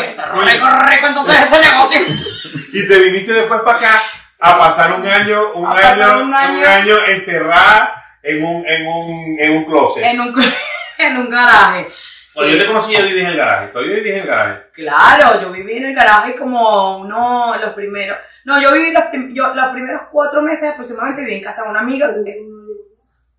[0.46, 2.00] Rico, rico, entonces ese negocio.
[2.72, 4.02] Y te viniste después para acá
[4.40, 6.96] a pasar un año, un año, un un año, año.
[7.08, 10.04] encerrada en un, en un, en un closet.
[10.04, 10.36] En un,
[11.00, 11.88] en un garaje.
[12.34, 12.58] Cuando Sí.
[12.58, 13.68] yo te conocí, yo viví en el garaje.
[13.70, 14.62] Todavía viví en el garaje.
[14.74, 19.34] Claro, yo viví en el garaje como uno, los primeros, no, yo viví los, prim-
[19.34, 22.14] yo, los primeros cuatro meses aproximadamente viví en casa de una amiga.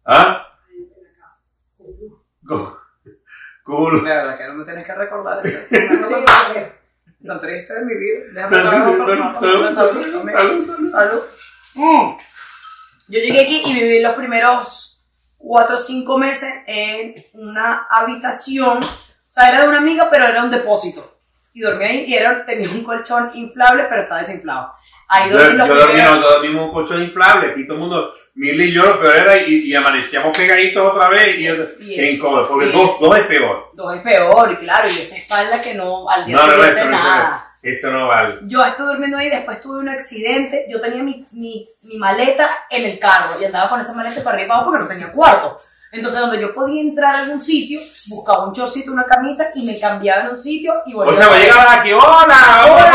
[0.04, 0.46] ¿Ah?
[2.46, 2.76] Cu-
[3.64, 4.02] Cool.
[4.02, 5.58] De verdad que no me tienes que recordar eso.
[7.22, 8.20] Lo triste de mi vida.
[8.32, 9.40] Déjame plato.
[9.40, 11.22] Salud, salud, salud.
[11.74, 12.16] Mm.
[13.08, 14.99] Yo llegué aquí y viví los primeros
[15.40, 18.78] cuatro o cinco meses en una habitación.
[18.84, 21.18] O sea, era de una amiga, pero era un depósito.
[21.52, 24.72] Y dormí ahí y era, tenía un colchón inflable, pero estaba desinflado.
[25.08, 27.50] Ahí Yo, yo no, dormimos en un colchón inflable.
[27.50, 31.08] Aquí todo el mundo, Mil y yo, lo peor era, y, y amanecíamos pegaditos otra
[31.08, 31.36] vez.
[31.36, 31.48] Y,
[31.84, 33.70] Y qué incómodo, porque dos, dos es peor.
[33.74, 36.54] Dos es peor, y claro, y esa espalda que no, al día No, no, no,
[36.54, 37.49] siguiente eso no, nada.
[37.62, 38.38] Eso, eso no vale.
[38.42, 42.84] Yo estuve durmiendo ahí, después tuve un accidente, yo tenía mi, mi, mi maleta en
[42.90, 45.12] el carro y andaba con esa maleta para arriba y para abajo porque no tenía
[45.12, 45.58] cuarto.
[45.92, 49.76] Entonces, donde yo podía entrar a algún sitio, buscaba un chorcito, una camisa y me
[49.76, 52.92] cambiaba en un sitio y volvía O sea, a vos llegabas aquí, hola, Hola,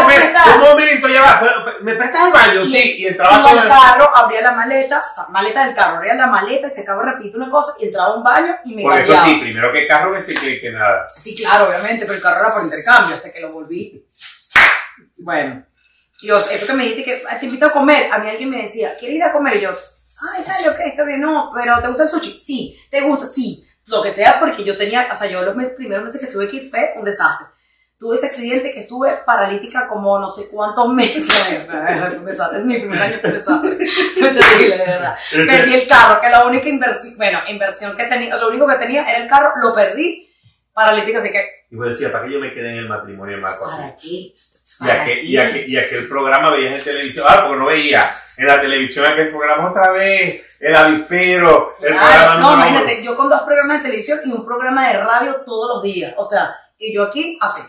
[0.56, 2.62] un momento, ya va, ¿pero- ¿me prestas el baño?
[2.64, 3.68] Y- Sí, y entraba con el...
[3.68, 7.04] carro, abría la maleta, o sea, maleta del carro, abría la maleta y se acaba
[7.04, 9.26] rapidito una cosa y entraba a un baño y me eso cambiaba.
[9.26, 11.06] sí, primero que carro que, que, que nada.
[11.10, 14.06] Sí, claro, obviamente, pero el carro era por intercambio hasta que lo volví.
[15.18, 15.66] Bueno,
[16.22, 18.62] Dios, eso que me dijiste que "Ah, te invito a comer, a mí alguien me
[18.64, 19.58] decía, ¿quieres ir a comer?
[19.58, 22.38] Y yo, ay, dale, ok, está bien, no, pero ¿te gusta el sushi?
[22.38, 23.26] Sí, ¿te gusta?
[23.26, 26.28] Sí, lo que sea, porque yo tenía, o sea, yo los mes- primeros meses que
[26.28, 27.48] estuve aquí fue un desastre.
[27.98, 31.24] Tuve ese accidente que estuve paralítica como no sé cuántos meses.
[32.18, 33.78] un desastre, es mi primer año fue un desastre.
[34.20, 35.16] Fue terrible, de verdad.
[35.32, 39.04] Perdí el carro, que la única inversión, bueno, inversión que tenía, lo único que tenía
[39.10, 40.25] era el carro, lo perdí,
[40.76, 43.42] paralítica, así que, Y vos decías, ¿para qué yo me quedé en el matrimonio de
[43.42, 43.66] Marco?
[43.66, 44.08] ¿para qué?
[44.08, 44.36] Y,
[44.80, 45.24] ¿Para aquel, qué?
[45.24, 49.06] y, aquel, y aquel programa veías en televisión, ah, porque no veía en la televisión
[49.06, 52.56] aquel programa otra vez, el avispero, el Claro, programa no, uno.
[52.68, 56.14] imagínate, yo con dos programas de televisión y un programa de radio todos los días.
[56.18, 57.62] O sea, y yo aquí así.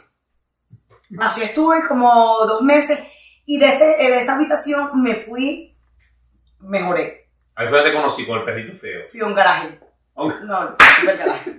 [1.21, 2.99] Así estuve como dos meses
[3.45, 5.77] y de, ese, de esa habitación me fui,
[6.61, 7.29] mejoré.
[7.55, 9.03] Ahí fue donde te conocí con el perrito feo.
[9.13, 9.79] Fui a un garaje.
[10.17, 11.53] A un- No, estuve al garaje.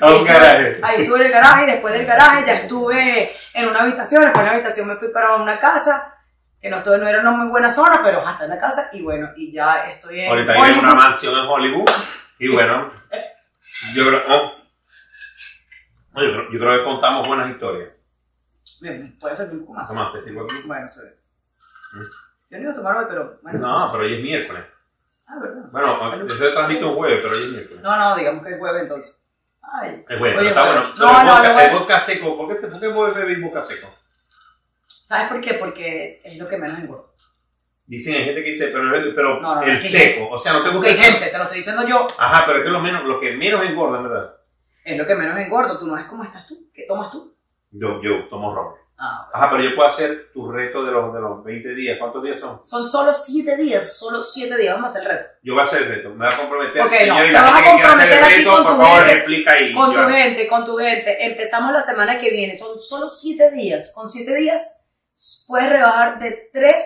[0.00, 0.80] A un garaje.
[0.82, 4.22] Ahí estuve en el garaje y después del garaje ya estuve en una habitación.
[4.22, 6.14] Después de la habitación me fui para una casa
[6.60, 9.02] que no, estuve, no era una muy buena zona, pero hasta en la casa y
[9.02, 11.90] bueno, y ya estoy en Ahorita en una mansión en Hollywood.
[12.38, 12.90] Y bueno,
[13.94, 14.52] yo creo, oh.
[16.14, 17.90] Pero yo creo que contamos buenas historias.
[18.80, 19.88] Bien, Puede ser un poco más.
[19.88, 20.62] Tomás, te sirvo aquí.
[20.66, 21.16] Bueno, estoy bien.
[21.92, 22.10] Mm.
[22.50, 23.58] Yo no iba a tomar hoy, pero bueno.
[23.58, 24.64] No, pero hoy es miércoles.
[25.26, 25.62] Ah, ¿verdad?
[25.72, 26.28] Bueno, Salud.
[26.28, 27.82] yo se transmite un jueves, pero hoy es miércoles.
[27.82, 29.23] No, no, digamos que es jueves entonces.
[29.72, 30.04] Ay.
[30.08, 30.82] Es bueno, Oye, está bueno.
[30.96, 31.32] No, no,
[31.80, 33.88] vodka- no, seco, ¿por qué, te- por qué vos bebés vodka seco?
[35.04, 35.54] ¿Sabes por qué?
[35.54, 37.04] Porque es lo que menos engorda.
[37.86, 38.84] Dicen, hay gente que dice, pero,
[39.14, 40.88] pero No, no, el seco, o sea, no te gusta.
[40.90, 43.32] hay gente, te lo estoy diciendo yo, Ajá, pero eso es lo, menos, lo que
[43.32, 44.36] menos engorda, ¿verdad?
[44.84, 45.78] es lo que menos engorda.
[45.78, 47.34] Tú no ves cómo estás tú, qué tomas tú.
[47.72, 48.74] Yo, yo tomo ron.
[48.96, 51.96] Ah, Ajá, pero yo puedo hacer tu reto de los, de los 20 días.
[51.98, 52.60] ¿Cuántos días son?
[52.64, 54.74] Son solo siete días, solo siete días.
[54.76, 55.30] Vamos a hacer el reto.
[55.42, 56.10] Yo voy a hacer el reto.
[56.10, 56.82] Me voy a comprometer.
[56.82, 59.14] Ok, no, te vas a comprometer el aquí reto, con por tu favor, gente.
[59.16, 59.72] explica ahí.
[59.74, 61.26] Con Yo- tu gente, con tu gente.
[61.26, 62.56] Empezamos la semana que viene.
[62.56, 63.90] Son solo siete días.
[63.92, 64.86] Con siete días
[65.48, 66.76] puedes rebajar de 3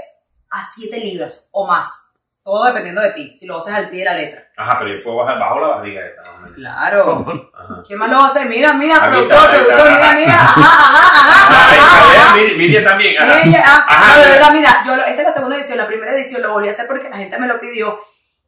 [0.51, 2.08] a 7 libras o más.
[2.49, 4.43] Todo dependiendo de ti, si lo haces al pie de la letra.
[4.57, 6.23] Ajá, pero yo puedo bajar bajo la barriga esta.
[6.33, 6.57] o menos.
[6.57, 7.51] Claro.
[7.55, 7.83] Ajá.
[7.87, 8.49] ¿Quién más lo hacer?
[8.49, 10.33] Mira, mira, productor, productor, mira, mira.
[10.41, 11.09] Ajá, ajá,
[11.51, 13.17] ajá, Ah, esta Miriam también.
[13.23, 13.87] Ajá.
[13.87, 16.53] Ah, no, de verdad, mira, yo esta es la segunda edición, la primera edición lo
[16.55, 17.99] volví a hacer porque la gente me lo pidió.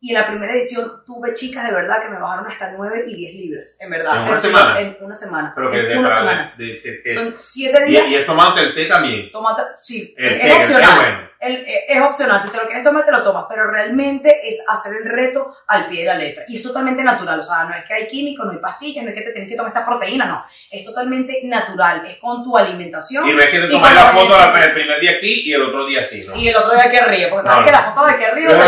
[0.01, 3.15] Y en la primera edición tuve chicas de verdad que me bajaron hasta 9 y
[3.17, 4.17] 10 libras, en verdad.
[4.17, 4.81] ¿En una sí, semana?
[4.81, 5.53] En una semana.
[5.55, 6.55] Pero que en de, una semana.
[6.57, 8.09] de- de- de- Son 7 y, días.
[8.09, 9.31] y es tomándote el té también.
[9.31, 10.97] Tomate, sí, El es, té, es el té opcional.
[10.97, 11.30] bueno.
[11.41, 14.63] El- eh, es opcional, si te lo quieres tomar, te lo tomas, pero realmente es
[14.69, 16.45] hacer el reto al pie de la letra.
[16.47, 19.09] Y es totalmente natural, o sea, no es que hay químicos, no hay pastillas, no
[19.11, 20.45] es que te tienes que tomar esta proteína, no.
[20.71, 23.27] Es totalmente natural, es con tu alimentación.
[23.27, 25.63] Y no es que te tomas la foto la- el primer día aquí y el
[25.63, 26.37] otro día así, ¿no?
[26.37, 27.79] Y el otro día aquí arriba, porque No, sabes que no.
[27.79, 28.59] las fotos de aquí arriba te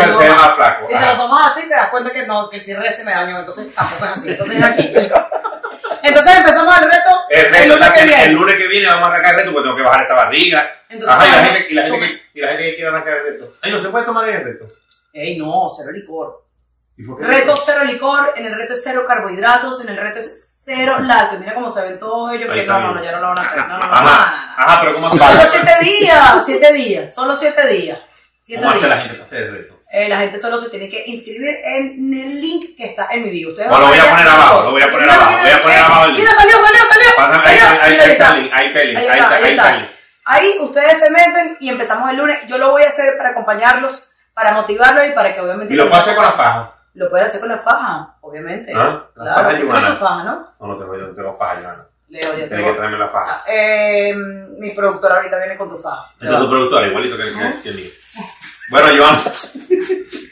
[0.55, 0.87] flaco.
[0.89, 3.11] Si te lo tomas así, te das cuenta que no, que el cierre se me
[3.11, 4.29] dañó, entonces tampoco es así.
[4.31, 4.93] Entonces es aquí.
[6.03, 8.23] Entonces empezamos el reto El, reto el lunes que viene.
[8.25, 10.71] el lunes que viene vamos a arrancar el reto porque tengo que bajar esta barriga.
[10.89, 13.13] Entonces, Ajá, y la gente, y la gente, que, y la gente que quiere arrancar
[13.13, 13.53] el reto.
[13.61, 14.67] Ay, no se puede tomar el reto.
[15.13, 16.43] Ey, no, cero licor.
[16.97, 17.25] ¿Y por qué?
[17.25, 21.39] Reto cero licor, en el reto es cero carbohidratos, en el reto es cero lácteos.
[21.39, 23.41] Mira cómo se ven todos ellos, que no, no, no, ya no lo van a
[23.41, 23.57] hacer.
[23.67, 27.99] No, no, no, Ajá, pero ¿cómo hace Solo siete días, siete días, solo siete días.
[28.41, 29.03] Siete ¿Cómo hace la días.
[29.05, 29.72] gente para hacer el reto?
[29.95, 33.29] Eh, la gente solo se tiene que inscribir en el link que está en mi
[33.29, 33.51] video.
[33.51, 36.05] Ustedes lo voy a poner abajo, lo voy a poner abajo, voy a poner abajo
[36.05, 36.19] el link.
[36.21, 37.09] Mira, salió, salió, salió.
[37.15, 37.73] Pásame, ahí, salió.
[37.73, 39.43] está, ahí, Mira, ahí está el link, ahí está el link, Ahí ahí está, ahí
[39.43, 39.89] ahí está el link.
[40.25, 42.47] Ahí ustedes se meten y empezamos el lunes.
[42.47, 45.73] Yo lo voy a hacer para acompañarlos, para motivarlos y para que obviamente...
[45.73, 46.69] Y lo puedo hacer con las pajas.
[46.95, 48.71] Lo puedes hacer con la faja, obviamente.
[48.75, 49.05] ¿Ah?
[49.15, 49.93] La Claro, faja tú tienes Joana.
[49.95, 50.47] tu faja, ¿no?
[50.59, 51.85] No, no tengo, yo no tengo faja, Joana.
[52.09, 53.31] Leo, ya Tienes que traerme la faja.
[53.31, 56.11] Ah, eh, mi productora ahorita viene con tu faja.
[56.19, 57.89] Esta es tu productora, igualito que, que, que el mío.
[58.69, 59.21] Bueno, Joana,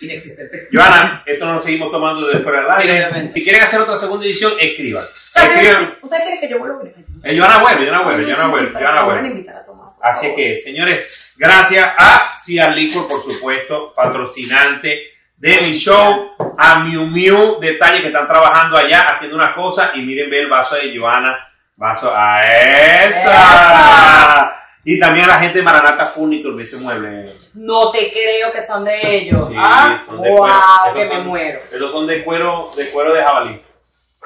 [0.01, 0.67] Inexistente.
[0.71, 2.93] Joana, esto no lo seguimos tomando desde fuera del Sí, aire.
[3.05, 3.33] obviamente.
[3.33, 5.03] Si quieren hacer otra segunda edición, escriban.
[5.03, 5.95] O sea, Escriban.
[6.01, 6.79] ¿Ustedes quieren que yo vuelva?
[7.23, 9.45] Eh, Joana vuelve, Joana vuelve, Joana vuelve, Joana a vuelve.
[9.49, 15.03] a Así que, señores, gracias a Ciar Liquor, por supuesto, patrocinante
[15.37, 20.01] de mi show, a Miu Miu, detalle que están trabajando allá, haciendo unas cosas, y
[20.01, 21.35] miren, ve el vaso de Joana,
[21.75, 23.07] vaso a esa.
[23.07, 24.60] ¡Esa!
[24.83, 27.31] Y también a la gente de Maranata Furniture, ese mueble.
[27.53, 29.47] No te creo que son de ellos.
[29.49, 30.93] Sí, ah, son de wow, cuero.
[30.95, 31.59] que me muero.
[31.71, 33.61] Esos son de cuero, de cuero de jabalí.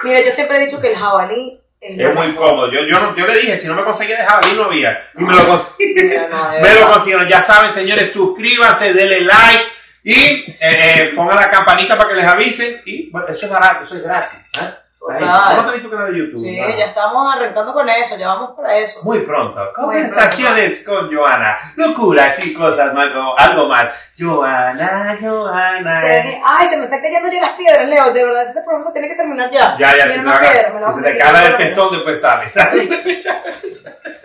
[0.03, 2.71] Mira, yo siempre he dicho que el jabalí es, Es muy cómodo.
[2.71, 5.09] Yo, yo, no- yo le dije, si no me conseguía de jabalí, no había.
[5.17, 7.27] Y me lo no, de Me lo consiguieron.
[7.27, 9.63] Ya saben, señores, suscríbanse, denle like
[10.03, 12.81] y eh, eh, pongan la campanita para que les avisen.
[12.85, 14.39] Y bueno, eso es barato, eso es gratis.
[14.61, 14.73] ¿eh?
[15.11, 15.19] Ahí.
[15.19, 15.55] Total.
[15.89, 16.41] ¿Cómo de YouTube?
[16.41, 16.75] Sí, Ah.
[16.77, 19.01] ya estamos arrancando con eso, ya vamos para eso.
[19.03, 19.59] Muy pronto.
[19.59, 21.57] Muy Conversaciones con Joana.
[21.75, 23.07] Locuras y cosas más.
[23.15, 23.89] o algo más.
[24.19, 26.01] Joana, Joana.
[26.01, 28.11] Se- ay, se me están cayendo ya las piedras, Leo.
[28.13, 29.77] De verdad, este programa tiene que terminar ya.
[29.77, 31.35] Ya, ya, se te, una va a- piedra, me la si voy se te por
[31.35, 31.53] ahí.
[31.57, 32.51] pezón, después sale.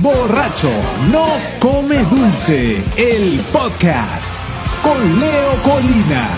[0.00, 0.70] Borracho
[1.10, 1.26] no
[1.60, 4.40] come dulce, el podcast
[4.82, 6.28] con Leo Colina.